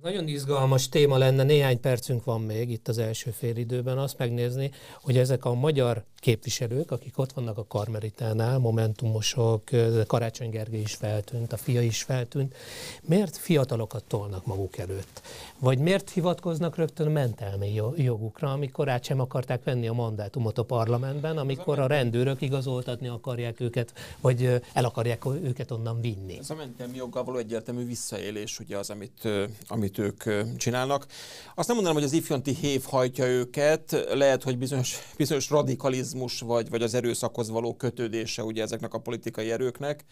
[0.02, 4.70] Nagyon izgalmas téma lenne, néhány percünk van még itt az első fél időben, azt megnézni,
[5.00, 9.62] hogy ezek a magyar képviselők, akik ott vannak a Karmelitánál, momentumosok,
[10.06, 12.54] Karácsony Gergely is feltűnt, a fia is feltűnt,
[13.02, 15.22] miért fiatalokat tolnak maguk előtt?
[15.58, 21.38] Vagy miért hivatkoznak rögtön mentelmi jogukra, amikor át sem akarták venni a mandátumot a parlamentben,
[21.38, 26.38] amikor a rendőrök igazoltatni akarják őket, vagy el akarják őket onnan vinni?
[26.38, 29.28] Ez a mentelmi joggal való egyértelmű visszaélés, ugye az, amit,
[29.66, 30.22] amit ők
[30.56, 31.06] csinálnak.
[31.54, 36.70] Azt nem mondanám, hogy az ifjonti hév hajtja őket, lehet, hogy bizonyos, bizonyos radikalizmus, vagy,
[36.70, 40.04] vagy az erőszakhoz való kötődése ugye ezeknek a politikai erőknek,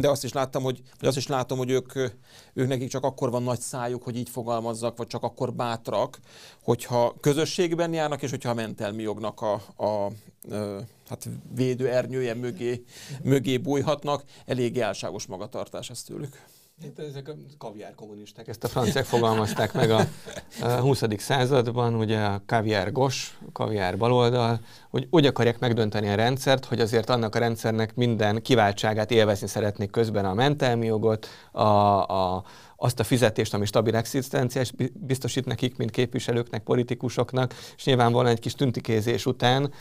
[0.00, 1.94] de azt is láttam, hogy, vagy azt is látom, hogy ők,
[2.54, 6.18] ők nekik csak akkor van nagy szájuk, hogy így fogalmazzak, vagy csak akkor bátrak,
[6.62, 10.12] hogyha közösségben járnak, és hogyha a mentelmi jognak a, a
[11.08, 12.84] hát védő ernyője mögé,
[13.22, 16.44] mögé bújhatnak, elég álságos magatartás ez tőlük.
[16.82, 20.00] Hát ezek a kaviár kommunisták, ezt a franciák fogalmazták meg a,
[20.62, 21.02] a 20.
[21.16, 27.10] században, ugye a kaviár gos, kaviár baloldal, hogy úgy akarják megdönteni a rendszert, hogy azért
[27.10, 32.44] annak a rendszernek minden kiváltságát élvezni szeretnék közben a mentelmi jogot, a, a,
[32.82, 38.54] azt a fizetést, ami stabil existenciás biztosít nekik, mint képviselőknek, politikusoknak, és nyilvánvalóan egy kis
[38.54, 39.72] tüntikézés után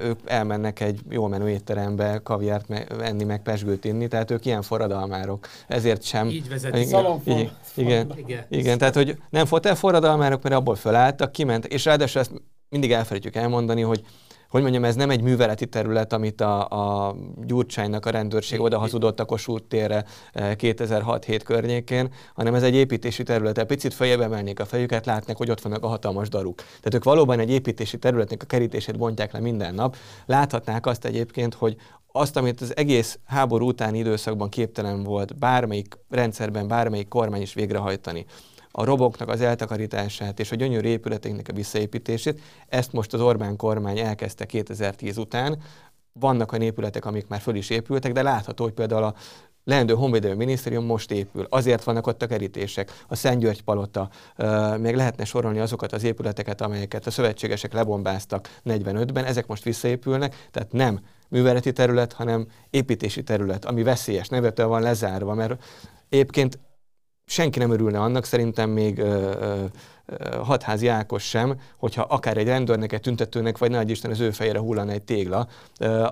[0.00, 5.46] ők elmennek egy jól menő étterembe kaviárt enni, meg pesgőt inni, tehát ők ilyen forradalmárok.
[5.66, 6.28] Ezért sem...
[6.28, 11.32] Így vezeti igen, igen, igen, igen, igen, tehát hogy nem fotel forradalmárok, mert abból fölálltak,
[11.32, 12.32] kiment, és ráadásul ezt
[12.68, 14.04] mindig elfelejtjük elmondani, hogy
[14.54, 16.68] hogy mondjam, ez nem egy műveleti terület, amit a,
[17.08, 22.74] a Gyurcsánynak a rendőrség oda hazudott a Kossuth térre 2006-7 eh, környékén, hanem ez egy
[22.74, 23.58] építési terület.
[23.58, 26.56] Egy picit feljebb emelnék a fejüket, látnak, hogy ott vannak a hatalmas daruk.
[26.56, 29.96] Tehát ők valóban egy építési területnek a kerítését bontják le minden nap.
[30.26, 31.76] Láthatnák azt egyébként, hogy
[32.12, 38.26] azt, amit az egész háború utáni időszakban képtelen volt bármelyik rendszerben, bármelyik kormány is végrehajtani
[38.76, 42.40] a roboknak az eltakarítását és a gyönyörű épületeknek a visszaépítését.
[42.68, 45.58] Ezt most az Orbán kormány elkezdte 2010 után.
[46.12, 49.14] Vannak a épületek, amik már föl is épültek, de látható, hogy például a
[49.64, 51.46] leendő honvédelmi minisztérium most épül.
[51.48, 54.08] Azért vannak ott a kerítések, a Szent György palota,
[54.78, 60.72] még lehetne sorolni azokat az épületeket, amelyeket a szövetségesek lebombáztak 45-ben, ezek most visszaépülnek, tehát
[60.72, 65.62] nem műveleti terület, hanem építési terület, ami veszélyes, nevetől van lezárva, mert
[66.08, 66.58] egyébként
[67.26, 69.64] senki nem örülne annak, szerintem még ö, ö,
[70.42, 74.58] hatházi Ákos sem, hogyha akár egy rendőrnek, egy tüntetőnek, vagy nagy Isten az ő fejére
[74.58, 75.48] hullana egy tégla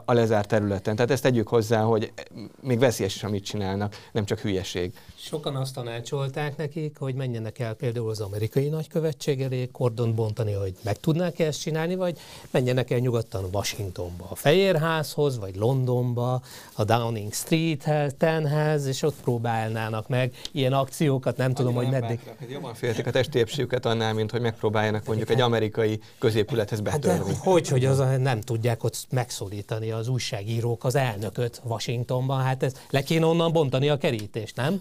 [0.05, 0.96] a lezárt területen.
[0.96, 2.12] Tehát ezt tegyük hozzá, hogy
[2.61, 4.92] még veszélyes is, amit csinálnak, nem csak hülyeség.
[5.16, 10.74] Sokan azt tanácsolták nekik, hogy menjenek el például az amerikai nagykövetség elé, kordon bontani, hogy
[10.83, 12.18] meg tudnák -e ezt csinálni, vagy
[12.50, 16.42] menjenek el nyugodtan Washingtonba, a Fehérházhoz, vagy Londonba,
[16.74, 22.20] a Downing Streethez, Tenhez, és ott próbálnának meg ilyen akciókat, nem tudom, hogy meddig.
[22.48, 23.38] Jobban féltik a testi
[23.82, 27.34] sokat annál, mint hogy megpróbáljanak mondjuk egy amerikai középülethez hát betörni.
[27.34, 32.72] Hát hogy, hogy az nem tudják ott megszólítani az újságírók az elnököt Washingtonban, hát ez
[32.90, 34.80] le kéne onnan bontani a kerítést, nem?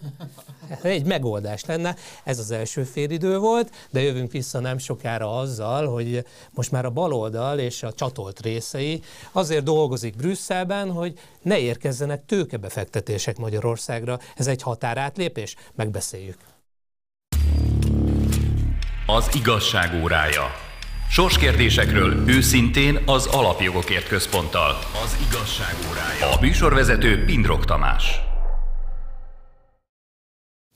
[0.81, 1.95] Egy megoldás lenne.
[2.23, 6.89] Ez az első félidő volt, de jövünk vissza nem sokára azzal, hogy most már a
[6.89, 14.19] baloldal és a csatolt részei azért dolgozik Brüsszelben, hogy ne érkezzenek tőkebefektetések Magyarországra.
[14.35, 15.55] Ez egy határátlépés?
[15.75, 16.50] Megbeszéljük.
[19.05, 20.55] Az igazság órája.
[21.09, 24.79] Sorskérdésekről őszintén az Alapjogokért Központtal.
[25.03, 26.37] Az igazság órája.
[26.37, 28.30] A műsorvezető Pindrok Tamás.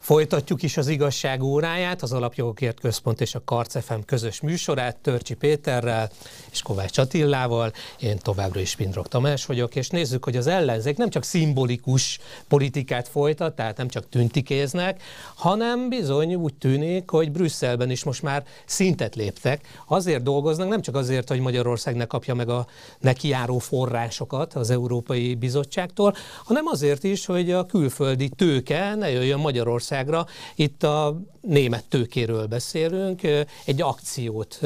[0.05, 5.33] Folytatjuk is az igazság óráját, az Alapjogokért Központ és a Karc FM közös műsorát Törcsi
[5.33, 6.09] Péterrel
[6.51, 7.71] és Kovács Attillával.
[7.99, 13.07] Én továbbra is Pindrok Tamás vagyok, és nézzük, hogy az ellenzék nem csak szimbolikus politikát
[13.07, 15.03] folytat, tehát nem csak tüntikéznek,
[15.35, 19.67] hanem bizony úgy tűnik, hogy Brüsszelben is most már szintet léptek.
[19.87, 22.67] Azért dolgoznak, nem csak azért, hogy Magyarország ne kapja meg a
[22.99, 29.93] nekiáró forrásokat az Európai Bizottságtól, hanem azért is, hogy a külföldi tőke ne jöjjön Magyarország
[29.95, 30.25] Magyarországra.
[30.55, 33.21] Itt a német tőkéről beszélünk,
[33.65, 34.59] egy akciót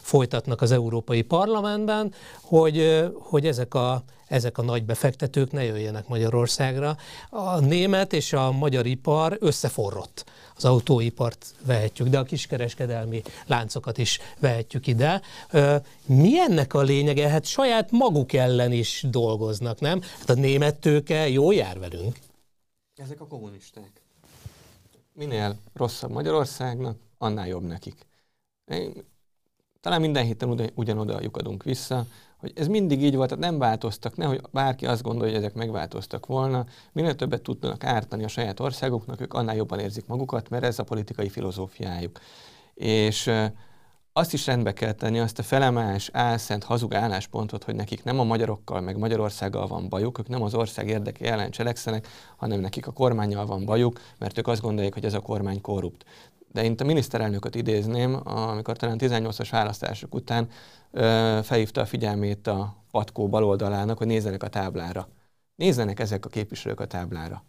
[0.00, 6.96] folytatnak az Európai Parlamentben, hogy, hogy ezek a ezek a nagy befektetők ne jöjjenek Magyarországra.
[7.30, 10.24] A német és a magyar ipar összeforrott.
[10.56, 15.22] Az autóipart vehetjük, de a kiskereskedelmi láncokat is vehetjük ide.
[16.06, 17.28] Mi ennek a lényege?
[17.28, 20.00] Hát saját maguk ellen is dolgoznak, nem?
[20.18, 22.18] Hát a német tőke jó jár velünk.
[22.96, 24.01] Ezek a kommunisták
[25.12, 28.06] minél rosszabb Magyarországnak, annál jobb nekik.
[28.64, 28.92] Én,
[29.80, 34.40] talán minden héten ugyanoda lyukadunk vissza, hogy ez mindig így volt, tehát nem változtak, nehogy
[34.50, 36.66] bárki azt gondolja, hogy ezek megváltoztak volna.
[36.92, 40.84] Minél többet tudnak ártani a saját országoknak, ők annál jobban érzik magukat, mert ez a
[40.84, 42.20] politikai filozófiájuk.
[42.74, 43.30] És
[44.12, 48.24] azt is rendbe kell tenni, azt a felemás, álszent, hazug álláspontot, hogy nekik nem a
[48.24, 52.92] magyarokkal, meg Magyarországgal van bajuk, ők nem az ország érdeke ellen cselekszenek, hanem nekik a
[52.92, 56.04] kormányjal van bajuk, mert ők azt gondolják, hogy ez a kormány korrupt.
[56.52, 60.48] De én a miniszterelnököt idézném, amikor talán 18-as választások után
[60.90, 65.08] ö, felhívta a figyelmét a patkó baloldalának, hogy nézzenek a táblára.
[65.56, 67.44] Nézzenek ezek a képviselők a táblára.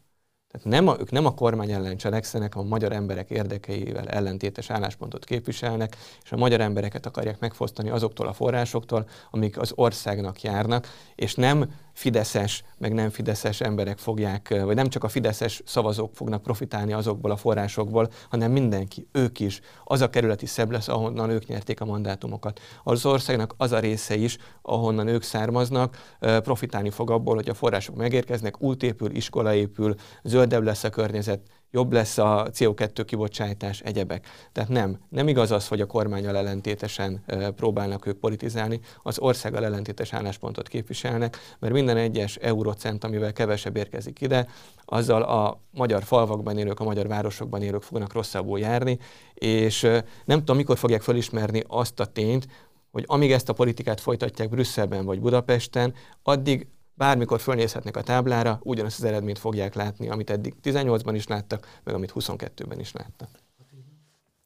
[0.53, 5.25] Tehát nem a, ők nem a kormány ellen cselekszenek, a magyar emberek érdekeivel ellentétes álláspontot
[5.25, 11.35] képviselnek, és a magyar embereket akarják megfosztani azoktól a forrásoktól, amik az országnak járnak, és
[11.35, 16.93] nem fideszes, meg nem fideszes emberek fogják, vagy nem csak a fideszes szavazók fognak profitálni
[16.93, 19.59] azokból a forrásokból, hanem mindenki, ők is.
[19.83, 22.59] Az a kerületi szebb lesz, ahonnan ők nyerték a mandátumokat.
[22.83, 27.95] Az országnak az a része is, ahonnan ők származnak, profitálni fog abból, hogy a források
[27.95, 31.41] megérkeznek, út épül, iskola épül, zöldebb lesz a környezet,
[31.73, 34.27] jobb lesz a CO2 kibocsátás, egyebek.
[34.51, 37.23] Tehát nem, nem igaz az, hogy a kormányal ellentétesen
[37.55, 44.21] próbálnak ők politizálni, az országgal ellentétes álláspontot képviselnek, mert minden egyes eurocent, amivel kevesebb érkezik
[44.21, 44.47] ide,
[44.85, 48.97] azzal a magyar falvakban élők, a magyar városokban élők fognak rosszabbul járni,
[49.33, 49.81] és
[50.25, 52.47] nem tudom, mikor fogják felismerni azt a tényt,
[52.91, 58.97] hogy amíg ezt a politikát folytatják Brüsszelben vagy Budapesten, addig bármikor fölnézhetnek a táblára, ugyanazt
[58.97, 63.29] az eredményt fogják látni, amit eddig 18-ban is láttak, meg amit 22-ben is láttak.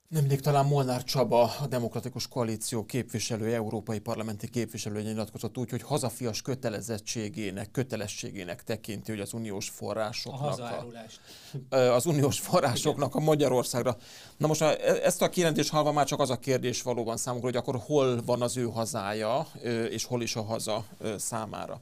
[0.07, 6.41] Nemrég talán Molnár Csaba, a Demokratikus Koalíció képviselő, európai parlamenti képviselő nyilatkozott úgy, hogy hazafias
[6.41, 13.97] kötelezettségének, kötelességének tekinti, hogy az uniós forrásoknak a, a az uniós forrásoknak a Magyarországra.
[14.37, 17.57] Na most e- ezt a kijelentést halva már csak az a kérdés valóban számukra, hogy
[17.57, 19.47] akkor hol van az ő hazája,
[19.89, 20.85] és hol is a haza
[21.17, 21.81] számára.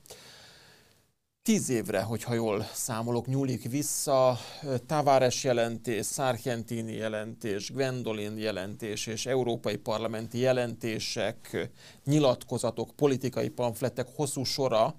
[1.45, 4.37] Tíz évre, hogyha jól számolok, nyúlik vissza
[4.85, 11.69] Tavares jelentés, Sargentini jelentés, Gwendolyn jelentés és európai parlamenti jelentések,
[12.05, 14.95] nyilatkozatok, politikai pamfletek hosszú sora,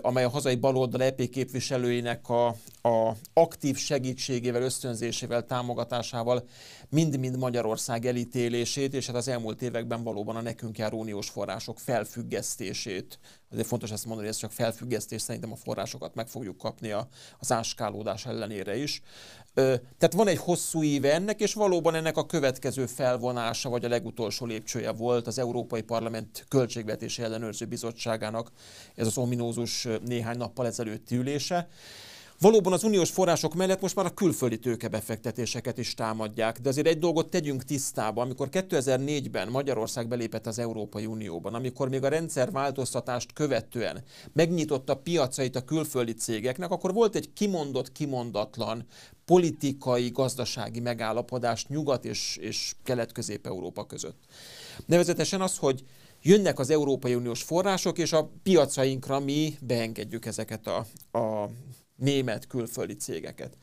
[0.00, 2.46] amely a hazai baloldal EP képviselőinek a,
[2.82, 6.44] a aktív segítségével, ösztönzésével, támogatásával
[6.90, 13.18] mind-mind Magyarország elítélését, és hát az elmúlt években valóban a nekünk járó uniós források felfüggesztését.
[13.50, 17.08] Azért fontos ezt mondani, hogy ez csak felfüggesztés, szerintem a forrásokat meg fogjuk kapni a,
[17.38, 19.02] az áskálódás ellenére is.
[19.54, 24.46] Tehát van egy hosszú éve ennek, és valóban ennek a következő felvonása, vagy a legutolsó
[24.46, 28.50] lépcsője volt az Európai Parlament Költségvetési Ellenőrző Bizottságának,
[28.94, 31.68] ez az ominózus néhány nappal ezelőtti ülése
[32.40, 36.98] Valóban az uniós források mellett most már a külföldi tőkebefektetéseket is támadják, de azért egy
[36.98, 38.22] dolgot tegyünk tisztába.
[38.22, 45.56] Amikor 2004-ben Magyarország belépett az Európai Unióban, amikor még a rendszer változtatást követően megnyitotta piacait
[45.56, 48.86] a külföldi cégeknek, akkor volt egy kimondott, kimondatlan
[49.24, 54.22] politikai, gazdasági megállapodás Nyugat és, és Kelet-Közép-Európa között.
[54.86, 55.84] Nevezetesen az, hogy
[56.22, 60.86] jönnek az Európai Uniós források, és a piacainkra mi beengedjük ezeket a,
[61.18, 61.50] a
[61.96, 63.56] német külföldi cégeket.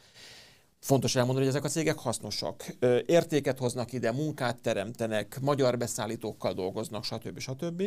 [0.80, 2.66] Fontos elmondani, hogy ezek a cégek hasznosak.
[3.06, 7.40] Értéket hoznak ide, munkát teremtenek, magyar beszállítókkal dolgoznak, stb.
[7.40, 7.84] stb.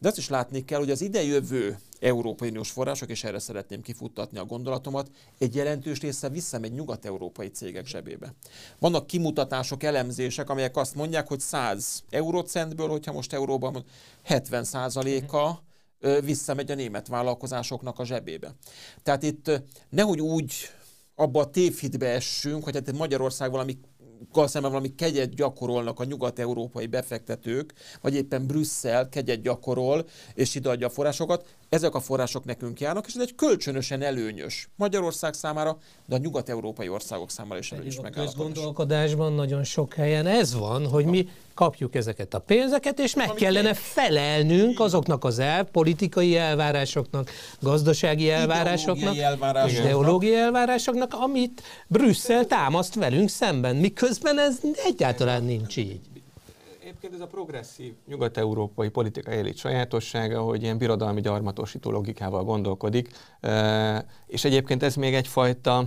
[0.00, 4.38] De azt is látni kell, hogy az idejövő Európai Uniós források, és erre szeretném kifuttatni
[4.38, 8.34] a gondolatomat, egy jelentős része visszamegy nyugat-európai cégek zsebébe.
[8.78, 13.84] Vannak kimutatások, elemzések, amelyek azt mondják, hogy 100 eurocentből, hogyha most euróban
[14.22, 15.62] 70 százaléka
[16.24, 18.54] visszamegy a német vállalkozásoknak a zsebébe.
[19.02, 20.52] Tehát itt nehogy úgy
[21.14, 23.78] abba a tévhitbe essünk, hogy hát Magyarország valami
[24.32, 30.86] szemben valami kegyet gyakorolnak a nyugat-európai befektetők, vagy éppen Brüsszel kegyet gyakorol, és ide adja
[30.86, 36.14] a forrásokat ezek a források nekünk járnak, és ez egy kölcsönösen előnyös Magyarország számára, de
[36.14, 38.34] a nyugat-európai országok számára is előnyös megállapodás.
[38.34, 43.32] A közgondolkodásban nagyon sok helyen ez van, hogy mi kapjuk ezeket a pénzeket, és meg
[43.32, 47.30] kellene felelnünk azoknak az el, politikai elvárásoknak,
[47.60, 49.84] gazdasági elvárásoknak, elvárásoknak.
[49.84, 56.11] ideológiai elvárásoknak, amit Brüsszel támaszt velünk szemben, miközben ez egyáltalán nincs így.
[57.02, 63.08] Egyébként ez a progresszív nyugat-európai politikai elit sajátossága, hogy ilyen birodalmi gyarmatosító logikával gondolkodik,
[64.26, 65.84] és egyébként ez még egyfajta,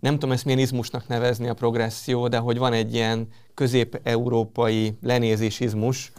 [0.00, 6.12] nem tudom ezt milyen izmusnak nevezni a progresszió, de hogy van egy ilyen közép-európai lenézésizmus,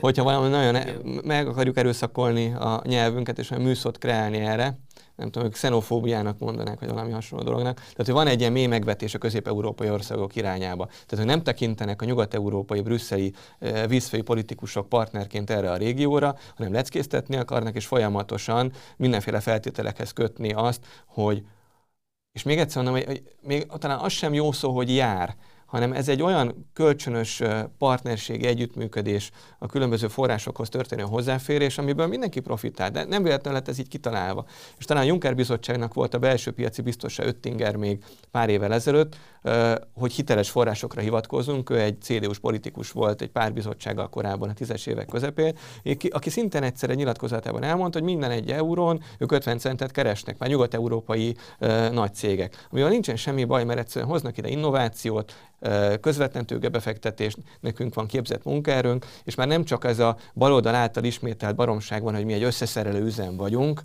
[0.00, 4.78] hogyha valami nagyon e- meg akarjuk erőszakolni a nyelvünket, és a műszot kreálni erre,
[5.16, 7.74] nem tudom, ők xenofóbiának mondanák, vagy valami hasonló dolognak.
[7.74, 10.86] Tehát, hogy van egy ilyen mély megvetés a közép-európai országok irányába.
[10.86, 13.32] Tehát, hogy nem tekintenek a nyugat-európai, brüsszeli
[13.88, 20.86] vízfői politikusok partnerként erre a régióra, hanem leckésztetni akarnak, és folyamatosan mindenféle feltételekhez kötni azt,
[21.06, 21.44] hogy
[22.32, 25.36] és még egyszer mondom, hogy még talán az sem jó szó, hogy jár,
[25.74, 27.42] hanem ez egy olyan kölcsönös
[27.78, 33.78] partnerség, együttműködés, a különböző forrásokhoz történő hozzáférés, amiből mindenki profitál, de nem véletlenül lett ez
[33.78, 34.44] így kitalálva.
[34.78, 39.16] És talán a Juncker Bizottságnak volt a belső piaci biztosa Öttinger még pár évvel ezelőtt,
[39.94, 41.70] hogy hiteles forrásokra hivatkozunk.
[41.70, 45.56] Ő egy CDU-s politikus volt egy pár bizottsággal korábban a tízes évek közepén,
[46.10, 50.50] aki szintén egyszer egy nyilatkozatában elmondta, hogy minden egy eurón ők 50 centet keresnek, már
[50.50, 51.36] nyugat-európai
[51.90, 52.66] nagy cégek.
[52.70, 55.34] Amivel nincsen semmi baj, mert egyszerűen hoznak ide innovációt,
[56.00, 61.54] közvetlen tőkebefektetést, nekünk van képzett munkaerőnk, és már nem csak ez a baloldal által ismételt
[61.54, 63.82] baromság van, hogy mi egy összeszerelő üzem vagyunk,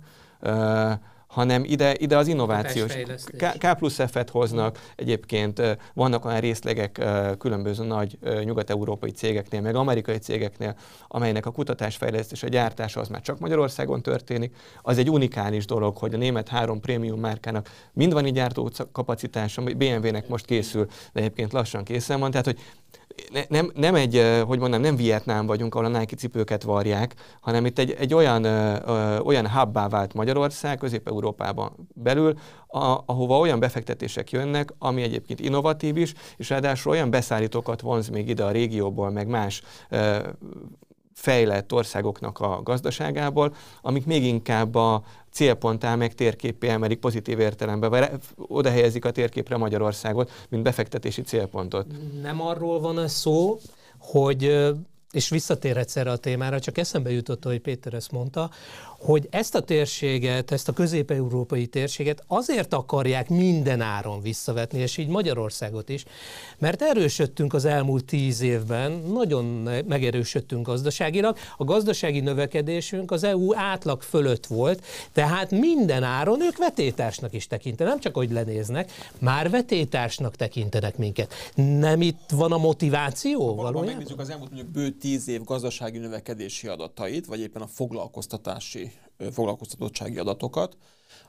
[1.30, 2.92] hanem ide, ide az innovációs
[3.36, 7.00] K, K plusz F-et hoznak, egyébként vannak olyan részlegek
[7.38, 10.74] különböző nagy nyugat-európai cégeknél, meg amerikai cégeknél,
[11.08, 14.56] amelynek a kutatásfejlesztés, a gyártása az már csak Magyarországon történik.
[14.82, 19.62] Az egy unikális dolog, hogy a német három prémium márkának mind van így gyártó kapacitása,
[19.62, 22.58] BMW-nek most készül, de egyébként lassan készen van, tehát hogy
[23.32, 27.66] ne, nem, nem egy, hogy mondjam, nem Vietnám vagyunk, ahol a Nike cipőket varják, hanem
[27.66, 34.30] itt egy, egy olyan, ö, olyan hubbá vált Magyarország, Közép-Európában belül, a, ahova olyan befektetések
[34.30, 39.26] jönnek, ami egyébként innovatív is, és ráadásul olyan beszállítókat vonz még ide a régióból, meg
[39.26, 40.18] más ö,
[41.20, 45.02] fejlett országoknak a gazdaságából, amik még inkább a
[45.32, 51.86] célponttá meg térképé emelik pozitív értelemben, vagy oda helyezik a térképre Magyarországot, mint befektetési célpontot.
[52.22, 53.58] Nem arról van ez szó,
[53.98, 54.70] hogy
[55.10, 58.50] és visszatérhetsz erre a témára, csak eszembe jutott, hogy Péter ezt mondta,
[59.00, 65.08] hogy ezt a térséget, ezt a közép-európai térséget azért akarják minden áron visszavetni, és így
[65.08, 66.04] Magyarországot is,
[66.58, 69.44] mert erősödtünk az elmúlt tíz évben, nagyon
[69.86, 77.32] megerősödtünk gazdaságilag, a gazdasági növekedésünk az EU átlag fölött volt, tehát minden áron ők vetétársnak
[77.32, 81.32] is tekintenek, nem csak hogy lenéznek, már vetétársnak tekintenek minket.
[81.54, 83.82] Nem itt van a motiváció valójában?
[83.82, 88.89] Ha megnézzük az elmúlt mondjuk bő tíz év gazdasági növekedési adatait, vagy éppen a foglalkoztatási
[89.32, 90.76] foglalkoztatottsági adatokat,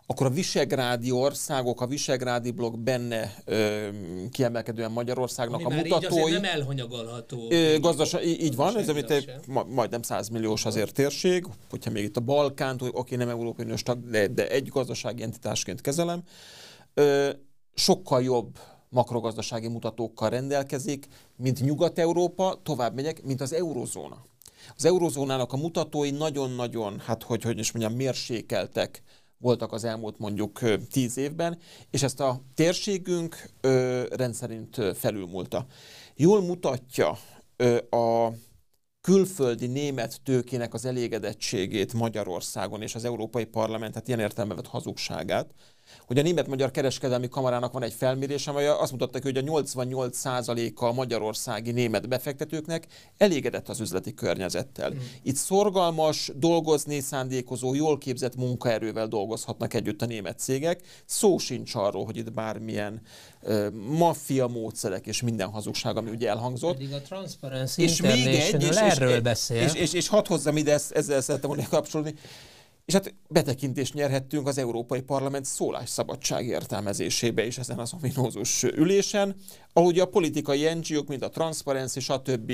[0.06, 3.88] akkor a visegrádi országok, a visegrádi blokk benne ö,
[4.32, 6.22] kiemelkedően Magyarországnak Ami a mutatói.
[6.22, 7.48] Így nem elhanyagolható.
[7.50, 11.92] Ö, gazdaság, így, így van, ez amit egy, ma, majdnem 100 milliós azért térség, hogyha
[11.92, 16.24] még itt a Balkánt, oké, nem Európai Uniós tag, de, de egy gazdasági entitásként kezelem,
[16.94, 17.30] ö,
[17.74, 18.58] sokkal jobb
[18.90, 24.26] makrogazdasági mutatókkal rendelkezik, mint Nyugat-Európa, tovább megyek, mint az eurozóna.
[24.76, 29.02] Az eurozónának a mutatói nagyon-nagyon, hát hogy, hogy is mondjam, mérsékeltek
[29.38, 30.60] voltak az elmúlt mondjuk
[30.92, 31.58] tíz évben,
[31.90, 33.50] és ezt a térségünk
[34.10, 35.66] rendszerint felülmúlta.
[36.16, 37.18] Jól mutatja
[37.90, 38.30] a
[39.02, 45.54] külföldi német tőkének az elégedettségét Magyarországon és az Európai Parlament, hát ilyen értelme vett hazugságát,
[46.08, 50.94] hogy a Német-Magyar Kereskedelmi Kamarának van egy felmérés, amely azt mutatta hogy a 88%-a a
[50.94, 54.94] magyarországi német befektetőknek elégedett az üzleti környezettel.
[54.94, 54.98] Mm.
[55.24, 60.82] Itt szorgalmas, dolgozni szándékozó, jól képzett munkaerővel dolgozhatnak együtt a német cégek.
[61.06, 63.02] Szó sincs arról, hogy itt bármilyen
[63.42, 66.74] uh, maffia módszerek és minden hazugság, ami ugye elhangzott.
[66.74, 69.62] Pedig a Transparency és még egy, és, erről és, beszél.
[69.62, 72.14] És, és, és hadd hozzam ide, ezzel szerettem volna kapcsolni,
[72.86, 79.36] és hát betekintést nyerhettünk az Európai Parlament szólásszabadság értelmezésébe is ezen az ominózus ülésen,
[79.74, 82.52] ahogy a politikai NGO-k, mint a Transparency, stb.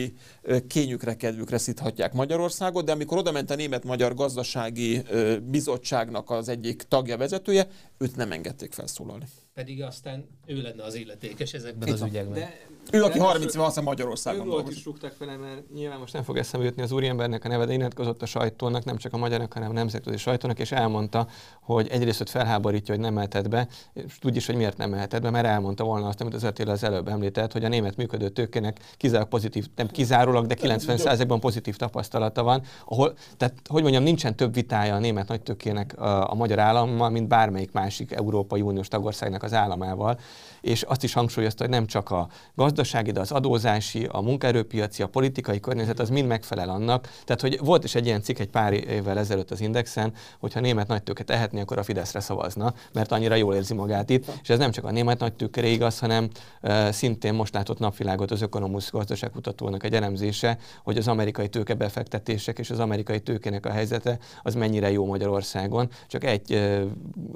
[0.67, 5.01] kényükre, kedvükre szíthatják Magyarországot, de amikor odament a Német-Magyar Gazdasági
[5.43, 7.67] Bizottságnak az egyik tagja, vezetője,
[7.97, 9.25] őt nem engedték felszólalni.
[9.57, 12.33] Pedig aztán ő lenne az illetékes ezekben Itt az ügyekben.
[12.33, 14.77] De ő, aki 30 éve azt Magyarországon dolgozik.
[14.77, 17.73] is rúgtak vele, mert nyilván most nem fog eszembe jutni az úriembernek a neve, de
[17.73, 21.27] iratkozott a sajtónak, nem csak a magyarnak, hanem a nemzetközi sajtónak, és elmondta,
[21.61, 25.21] hogy egyrészt hogy felháborítja, hogy nem mehetett be, és tudj is, hogy miért nem mehetett
[25.21, 28.29] be, mert elmondta volna azt, amit az Attila az előbb említett, hogy a német működő
[28.29, 34.35] tőkének kizárólag pozitív, nem kizárólag, de 90%-ban pozitív tapasztalata van, ahol, tehát hogy mondjam, nincsen
[34.35, 39.43] több vitája a német nagytőkének a, a magyar állammal, mint bármelyik másik Európai Uniós tagországnak
[39.47, 40.19] az államával
[40.61, 45.07] és azt is hangsúlyozta, hogy nem csak a gazdasági, de az adózási, a munkaerőpiaci, a
[45.07, 47.09] politikai környezet az mind megfelel annak.
[47.25, 50.87] Tehát, hogy volt is egy ilyen cikk egy pár évvel ezelőtt az Indexen, hogyha német
[50.87, 54.25] nagytőke tehetné, akkor a Fideszre szavazna, mert annyira jól érzi magát itt.
[54.41, 56.29] És ez nem csak a német nagytőkére igaz, hanem
[56.61, 62.69] uh, szintén most látott napvilágot az Ökonomusz gazdaságkutatónak egy elemzése, hogy az amerikai tőkebefektetések és
[62.69, 65.89] az amerikai tőkének a helyzete az mennyire jó Magyarországon.
[66.07, 66.81] Csak egy uh,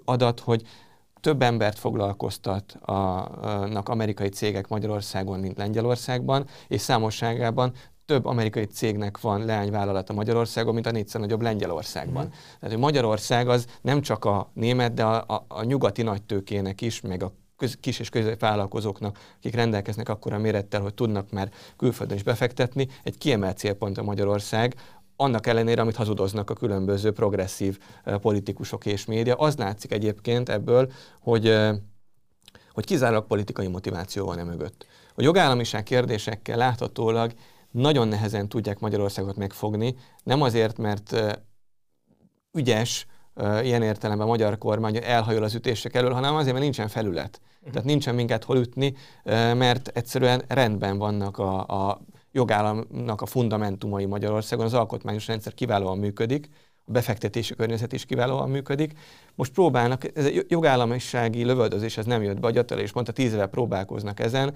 [0.05, 0.63] adat, hogy
[1.21, 7.73] több embert foglalkoztat a, a, amerikai cégek Magyarországon, mint Lengyelországban, és számosságában
[8.05, 12.25] több amerikai cégnek van leányvállalata Magyarországon, mint a négyszer nagyobb Lengyelországban.
[12.25, 12.29] Mm.
[12.29, 17.01] Tehát, hogy Magyarország az nem csak a német, de a, a, a nyugati nagytőkének is,
[17.01, 22.23] meg a köz, kis és középvállalkozóknak, akik rendelkeznek akkora mérettel, hogy tudnak már külföldön is
[22.23, 24.75] befektetni, egy kiemelt célpont a Magyarország,
[25.15, 29.35] annak ellenére, amit hazudoznak a különböző progresszív eh, politikusok és média.
[29.35, 31.75] Az látszik egyébként ebből, hogy, eh,
[32.71, 34.85] hogy kizárólag politikai motiváció van e mögött.
[35.15, 37.33] A jogállamiság kérdésekkel láthatólag
[37.71, 41.31] nagyon nehezen tudják Magyarországot megfogni, nem azért, mert eh,
[42.51, 43.05] ügyes,
[43.61, 47.41] ilyen értelemben a magyar kormány elhajol az ütések elől, hanem azért, mert nincsen felület.
[47.41, 47.71] Uh-huh.
[47.71, 48.93] Tehát nincsen minket hol ütni,
[49.53, 52.01] mert egyszerűen rendben vannak a, a
[52.31, 56.49] jogállamnak a fundamentumai Magyarországon, az alkotmányos rendszer kiválóan működik,
[56.85, 58.93] a befektetési környezet is kiválóan működik.
[59.35, 63.45] Most próbálnak, ez a jogállamisági lövöldözés, ez nem jött be, a és mondta, tíz éve
[63.45, 64.55] próbálkoznak ezen,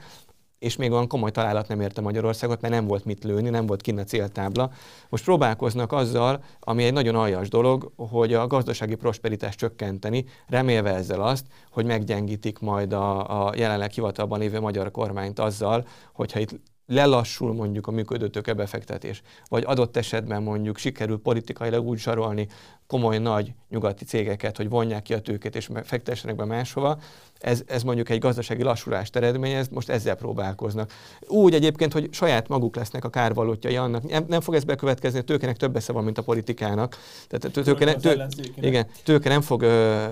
[0.59, 3.81] és még olyan komoly találat nem érte Magyarországot, mert nem volt mit lőni, nem volt
[3.81, 4.71] kinn a céltábla.
[5.09, 11.21] Most próbálkoznak azzal, ami egy nagyon aljas dolog, hogy a gazdasági prosperitást csökkenteni, remélve ezzel
[11.21, 17.53] azt, hogy meggyengítik majd a, a jelenleg hivatalban lévő magyar kormányt azzal, hogyha itt lelassul
[17.53, 22.47] mondjuk a működőtőke befektetés, vagy adott esetben mondjuk sikerül politikailag úgy zsarolni
[22.87, 26.97] komoly nagy nyugati cégeket, hogy vonják ki a tőkét és fektessenek be máshova,
[27.39, 30.91] ez, ez mondjuk egy gazdasági lassulást eredményez, most ezzel próbálkoznak.
[31.27, 35.23] Úgy egyébként, hogy saját maguk lesznek a kárvalótjai annak, nem, nem fog ez bekövetkezni, a
[35.23, 36.97] tőkének több esze van, mint a politikának.
[37.27, 38.25] Tehát a tőke, ne, tő,
[38.61, 40.05] igen, tőke nem fog ö,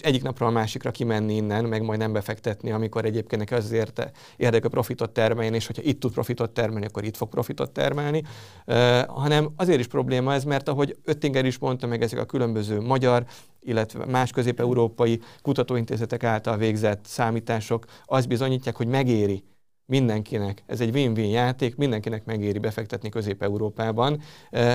[0.00, 4.10] egyik napról a másikra kimenni innen, meg majd nem befektetni, amikor egyébként neki az érte,
[4.36, 8.22] érdeke profitot termelni, és hogyha itt tud profitot termelni, akkor itt fog profitot termelni,
[8.64, 12.80] ö, hanem azért is probléma ez, mert ahogy Öttinger is mondta, meg ezek a különböző
[12.80, 13.24] magyar,
[13.60, 19.44] illetve más közép-európai kutatóintézetek által végzett számítások azt bizonyítják, hogy megéri
[19.90, 24.20] mindenkinek, ez egy win-win játék, mindenkinek megéri befektetni Közép-Európában.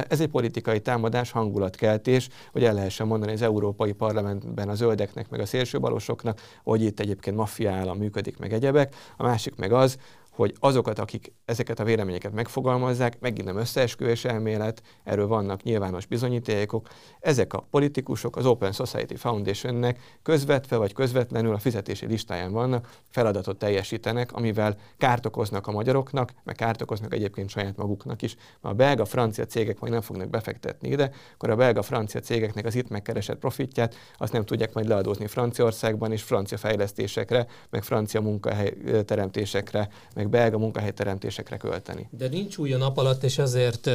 [0.08, 5.40] Ez egy politikai támadás, hangulatkeltés, hogy el lehessen mondani az Európai Parlamentben a zöldeknek, meg
[5.40, 8.96] a szélsőbalosoknak, hogy itt egyébként maffia állam működik, meg egyebek.
[9.18, 9.98] A másik meg az,
[10.36, 16.88] hogy azokat, akik ezeket a véleményeket megfogalmazzák, megint nem összeesküvés elmélet, erről vannak nyilvános bizonyítékok,
[17.20, 23.58] ezek a politikusok az Open Society Foundationnek közvetve vagy közvetlenül a fizetési listáján vannak, feladatot
[23.58, 28.36] teljesítenek, amivel kárt okoznak a magyaroknak, meg kárt okoznak egyébként saját maguknak is.
[28.62, 32.90] Ha a belga-francia cégek majd nem fognak befektetni ide, akkor a belga-francia cégeknek az itt
[32.90, 40.25] megkeresett profitját azt nem tudják majd leadózni Franciaországban és francia fejlesztésekre, meg francia munkahelyteremtésekre, meg
[40.30, 42.08] belga munkahelyteremtésekre költeni.
[42.10, 43.90] De nincs új a nap alatt, és azért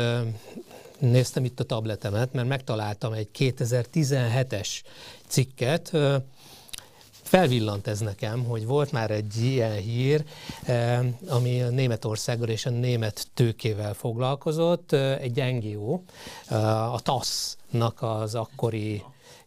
[0.98, 4.68] néztem itt a tabletemet, mert megtaláltam egy 2017-es
[5.26, 5.92] cikket,
[7.22, 10.24] felvillant ez nekem, hogy volt már egy ilyen hír,
[11.28, 16.00] ami a Németországgal és a német tőkével foglalkozott, egy NGO,
[16.92, 19.02] a TASZ-nak az akkori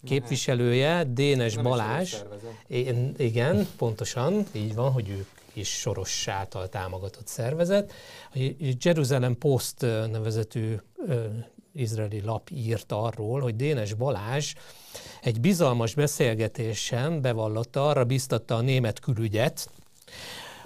[0.05, 2.15] képviselője, Dénes Balázs.
[3.17, 7.93] Igen, pontosan, így van, hogy ők is Soros által támogatott szervezet.
[8.33, 9.81] A Jerusalem Post
[10.11, 10.75] nevezetű
[11.73, 14.53] izraeli lap írt arról, hogy Dénes Balázs
[15.21, 19.69] egy bizalmas beszélgetésen bevallotta, arra biztatta a német külügyet,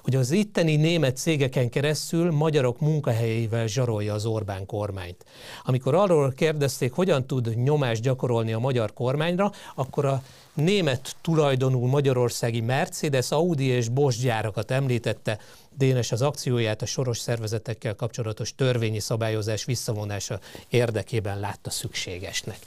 [0.02, 5.26] hogy az itteni német cégeken keresztül magyarok munkahelyeivel zsarolja az Orbán kormányt.
[5.64, 10.24] Amikor arról kérdezték, hogyan tud nyomást gyakorolni a magyar kormányra, akkor a
[10.58, 15.40] német tulajdonú magyarországi Mercedes, Audi és Bosch gyárakat említette,
[15.78, 20.40] Dénes az akcióját a soros szervezetekkel kapcsolatos törvényi szabályozás visszavonása
[20.70, 22.58] érdekében látta szükségesnek.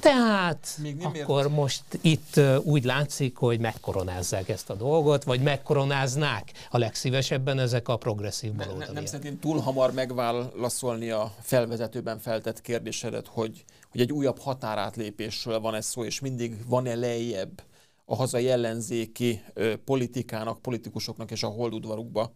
[0.00, 1.54] Tehát Még akkor ért.
[1.54, 7.96] most itt úgy látszik, hogy megkoronázzák ezt a dolgot, vagy megkoronáznák a legszívesebben ezek a
[7.96, 8.88] progresszív baloldaliak.
[8.88, 15.60] Ne, nem szeretném túl hamar megválaszolni a felvezetőben feltett kérdésedet, hogy, hogy egy újabb határátlépésről
[15.60, 17.62] van ez szó, és mindig van-e lejjebb
[18.04, 22.32] a hazai ellenzéki ö, politikának, politikusoknak és a holdudvarukba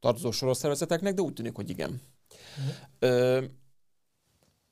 [0.00, 2.00] tartozó sorosszervezeteknek, de úgy tűnik, hogy igen.
[2.98, 3.44] Ö,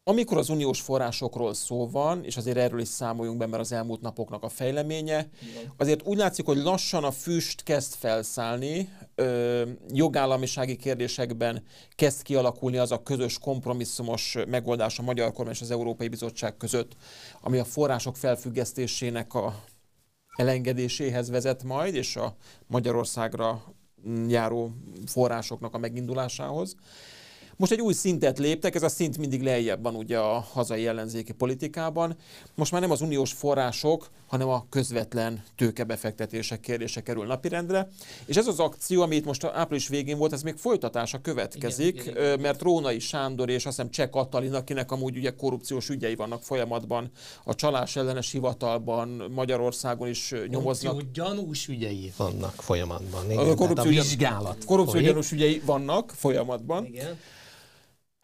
[0.08, 4.00] amikor az uniós forrásokról szó van, és azért erről is számoljunk be, mert az elmúlt
[4.00, 5.28] napoknak a fejleménye,
[5.76, 11.62] azért úgy látszik, hogy lassan a füst kezd felszállni, ö, jogállamisági kérdésekben
[11.94, 16.92] kezd kialakulni az a közös kompromisszumos megoldás a Magyar Kormány és az Európai Bizottság között,
[17.40, 19.64] ami a források felfüggesztésének a
[20.36, 22.36] elengedéséhez vezet majd, és a
[22.66, 23.62] Magyarországra
[24.28, 24.70] járó
[25.06, 26.76] forrásoknak a megindulásához.
[27.58, 31.32] Most egy új szintet léptek, ez a szint mindig lejjebb van ugye a hazai ellenzéki
[31.32, 32.16] politikában.
[32.54, 37.88] Most már nem az uniós források, hanem a közvetlen tőkebefektetések kérdése kerül napirendre.
[38.26, 42.06] És ez az akció, ami itt most április végén volt, ez még folytatása következik, igen,
[42.06, 42.40] igen, igen.
[42.40, 47.10] mert Rónai Sándor és azt hiszem Cseh Katalin, akinek amúgy ugye korrupciós ügyei vannak folyamatban,
[47.44, 50.92] a csalás ellenes hivatalban, Magyarországon is nyomoznak.
[50.92, 53.30] Korrupció gyanús ügyei vannak folyamatban.
[53.30, 54.64] Igen, a korrupció, a vizsgálat.
[54.64, 56.84] Korrupció gyanús ügyei vannak folyamatban.
[56.84, 57.18] Igen.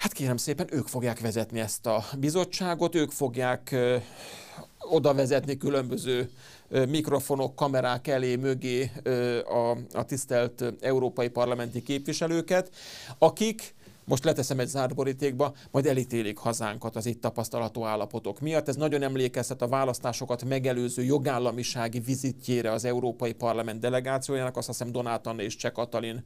[0.03, 3.77] Hát kérem szépen, ők fogják vezetni ezt a bizottságot, ők fogják
[4.79, 6.31] oda vezetni különböző
[6.89, 8.91] mikrofonok, kamerák elé, mögé
[9.45, 12.71] a, a tisztelt európai parlamenti képviselőket,
[13.19, 13.75] akik
[14.05, 18.69] most leteszem egy zárt borítékba, majd elítélik hazánkat az itt tapasztalható állapotok miatt.
[18.69, 25.27] Ez nagyon emlékeztet a választásokat megelőző jogállamisági vizitjére az Európai Parlament delegációjának, azt hiszem Donát
[25.27, 26.25] Anna és Cseh Katalin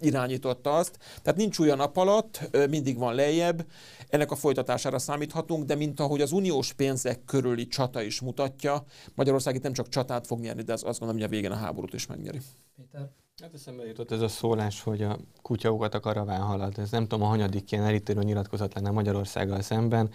[0.00, 0.98] irányította azt.
[1.22, 3.66] Tehát nincs olyan nap alatt, mindig van lejjebb,
[4.08, 8.84] ennek a folytatására számíthatunk, de mint ahogy az uniós pénzek körüli csata is mutatja,
[9.14, 11.64] Magyarország itt nem csak csatát fog nyerni, de az azt gondolom, hogy a végén a
[11.64, 12.40] háborút is megnyeri.
[12.76, 13.10] Péter?
[13.42, 16.78] Hát eszembe jutott ez a szólás, hogy a kutya ugat a karaván halad.
[16.78, 20.10] Ez nem tudom, a hanyadik ilyen elítélő nyilatkozat lenne Magyarországgal szemben,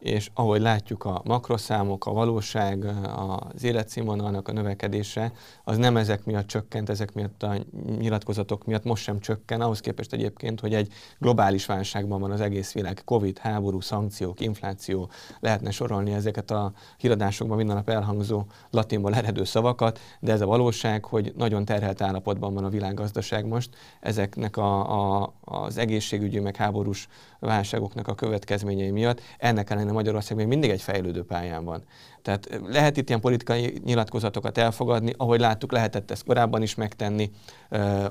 [0.00, 2.84] és ahogy látjuk a makroszámok, a valóság,
[3.16, 5.32] az életszínvonalnak a növekedése,
[5.64, 7.54] az nem ezek miatt csökkent, ezek miatt a
[7.98, 12.72] nyilatkozatok miatt most sem csökken, ahhoz képest egyébként, hogy egy globális válságban van az egész
[12.72, 19.44] világ, Covid, háború, szankciók, infláció, lehetne sorolni ezeket a híradásokban minden nap elhangzó latinból eredő
[19.44, 25.22] szavakat, de ez a valóság, hogy nagyon terhelt állapotban van a világgazdaság most, ezeknek a,
[25.22, 27.08] a, az egészségügyi meg háborús
[27.40, 31.84] válságoknak a következményei miatt, ennek ellenére Magyarország még mindig egy fejlődő pályán van.
[32.22, 37.30] Tehát lehet itt ilyen politikai nyilatkozatokat elfogadni, ahogy láttuk, lehetett ezt korábban is megtenni,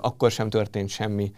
[0.01, 1.31] akkor sem történt semmi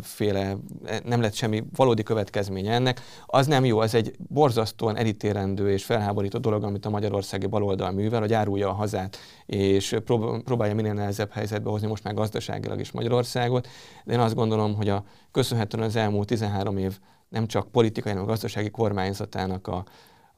[0.00, 0.56] féle,
[1.04, 3.00] nem lett semmi valódi következménye ennek.
[3.26, 8.20] Az nem jó, az egy borzasztóan elítélendő és felháborító dolog, amit a magyarországi baloldal művel,
[8.20, 9.96] hogy árulja a hazát, és
[10.44, 13.68] próbálja minél nehezebb helyzetbe hozni most már gazdaságilag is Magyarországot.
[14.04, 18.26] De én azt gondolom, hogy a köszönhetően az elmúlt 13 év nem csak politikai, hanem
[18.26, 19.84] a gazdasági kormányzatának a,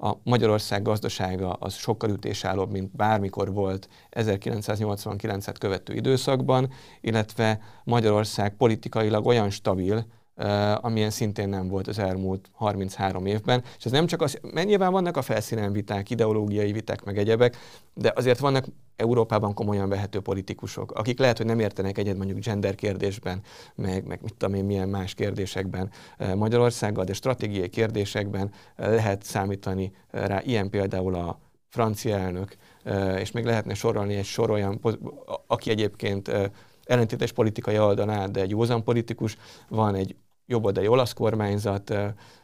[0.05, 9.27] a Magyarország gazdasága az sokkal ütésállóbb, mint bármikor volt 1989-et követő időszakban, illetve Magyarország politikailag
[9.27, 10.07] olyan stabil,
[10.81, 13.63] amilyen szintén nem volt az elmúlt 33 évben.
[13.79, 17.57] És ez nem csak az, nyilván vannak a felszínen viták, ideológiai viták, meg egyebek,
[17.95, 18.67] de azért vannak
[18.97, 23.41] Európában komolyan vehető politikusok, akik lehet, hogy nem értenek egyet mondjuk gender kérdésben,
[23.75, 25.91] meg, meg mit tudom én, milyen más kérdésekben
[26.37, 32.57] Magyarországgal, de stratégiai kérdésekben lehet számítani rá, ilyen például a francia elnök,
[33.19, 34.81] és még lehetne sorolni egy sor olyan,
[35.47, 36.31] aki egyébként
[36.85, 39.37] ellentétes politikai oldalán, de egy józan politikus,
[39.69, 40.17] van egy
[40.47, 41.95] jobboldali olasz kormányzat,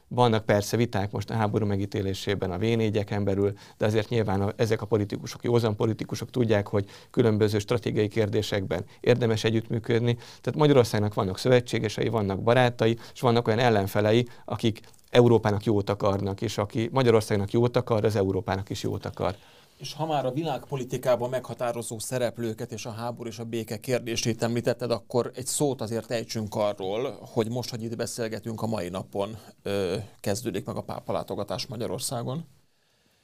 [0.08, 4.82] vannak persze viták most a háború megítélésében a v belül, de azért nyilván a, ezek
[4.82, 10.14] a politikusok, józan politikusok tudják, hogy különböző stratégiai kérdésekben érdemes együttműködni.
[10.14, 14.80] Tehát Magyarországnak vannak szövetségesei, vannak barátai, és vannak olyan ellenfelei, akik
[15.10, 19.34] Európának jót akarnak, és aki Magyarországnak jót akar, az Európának is jót akar.
[19.78, 24.90] És ha már a világpolitikában meghatározó szereplőket és a háború és a béke kérdését említetted,
[24.90, 29.96] akkor egy szót azért ejtsünk arról, hogy most, hogy itt beszélgetünk a mai napon, ö,
[30.20, 32.44] kezdődik meg a pápa látogatás Magyarországon.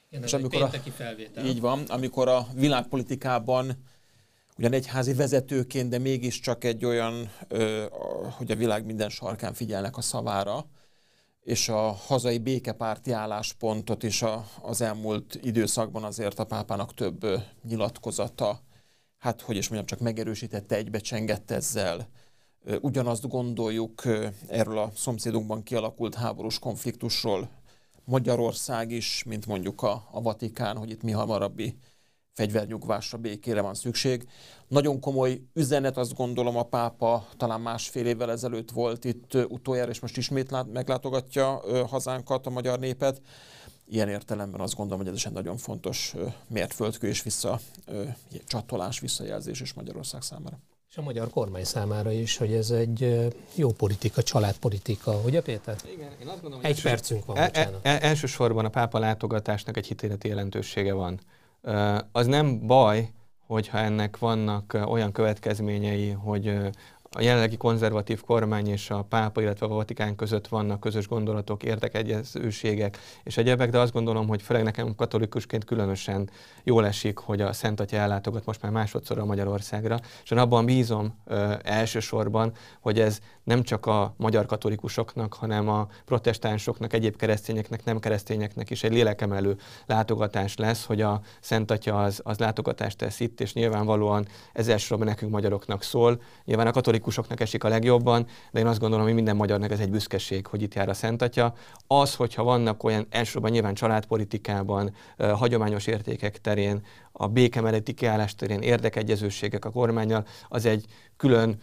[0.09, 1.45] Igen, és amikor a, felvétel.
[1.45, 3.83] Így van, amikor a világpolitikában
[4.57, 7.85] ugyan egyházi vezetőként, de mégiscsak egy olyan, ö,
[8.29, 10.65] hogy a világ minden sarkán figyelnek a szavára,
[11.45, 17.25] és a hazai békepárti álláspontot is a, az elmúlt időszakban azért a pápának több
[17.63, 18.61] nyilatkozata,
[19.17, 22.09] hát hogy is mondjam, csak megerősítette, egybecsengett ezzel.
[22.81, 24.03] Ugyanazt gondoljuk
[24.47, 27.49] erről a szomszédunkban kialakult háborús konfliktusról
[28.03, 31.77] Magyarország is, mint mondjuk a, a Vatikán, hogy itt mi hamarabbi
[32.35, 34.27] fegyvernyugvásra, békére van szükség.
[34.67, 39.99] Nagyon komoly üzenet, azt gondolom a pápa talán másfél évvel ezelőtt volt itt utoljára, és
[39.99, 43.21] most ismét lát, meglátogatja hazánkat, a magyar népet.
[43.87, 46.15] Ilyen értelemben azt gondolom, hogy ez is egy nagyon fontos
[46.47, 47.59] mértföldkő és vissza,
[48.47, 50.59] csatolás, visszajelzés is Magyarország számára.
[50.89, 55.75] És a magyar kormány számára is, hogy ez egy jó politika, családpolitika, ugye Péter?
[55.93, 59.77] Igen, én azt gondolom, hogy Egy percünk van, e, e, e, Elsősorban a pápa látogatásnak
[59.77, 61.19] egy hitéleti jelentősége van
[62.11, 63.09] az nem baj,
[63.47, 66.59] hogyha ennek vannak olyan következményei, hogy
[67.17, 72.97] a jelenlegi konzervatív kormány és a pápa, illetve a Vatikán között vannak közös gondolatok, érdekegyezőségek
[73.23, 76.29] és egyebek, de azt gondolom, hogy főleg nekem katolikusként különösen
[76.63, 80.65] jól esik, hogy a Szent Atya ellátogat most már másodszor a Magyarországra, és én abban
[80.65, 87.83] bízom ö, elsősorban, hogy ez nem csak a magyar katolikusoknak, hanem a protestánsoknak, egyéb keresztényeknek,
[87.83, 93.19] nem keresztényeknek is egy lélekemelő látogatás lesz, hogy a Szent Atya az, az látogatást tesz
[93.19, 96.21] itt, és nyilvánvalóan ez elsősorban nekünk magyaroknak szól.
[96.45, 96.71] Nyilván a
[97.05, 100.61] katolikusoknak esik a legjobban, de én azt gondolom, hogy minden magyarnak ez egy büszkeség, hogy
[100.61, 101.53] itt jár a Szent Atya.
[101.87, 108.61] Az, hogyha vannak olyan elsősorban nyilván családpolitikában, hagyományos értékek terén, a béke melletti kiállás terén
[108.61, 110.85] érdekegyezőségek a kormányjal, az egy
[111.17, 111.57] külön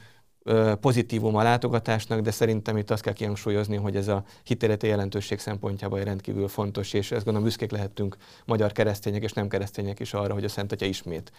[0.81, 6.01] pozitívum a látogatásnak, de szerintem itt azt kell kihangsúlyozni, hogy ez a hitéleti jelentőség szempontjából
[6.01, 8.17] rendkívül fontos, és ezt gondolom büszkék lehetünk
[8.47, 11.33] magyar keresztények és nem keresztények is arra, hogy a Szent Atya ismét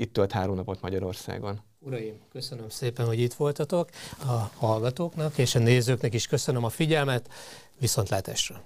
[0.00, 1.60] itt tölt három napot Magyarországon.
[1.78, 3.88] Uraim, köszönöm szépen, hogy itt voltatok.
[4.18, 7.28] A hallgatóknak és a nézőknek is köszönöm a figyelmet.
[7.78, 8.62] Viszontlátásra!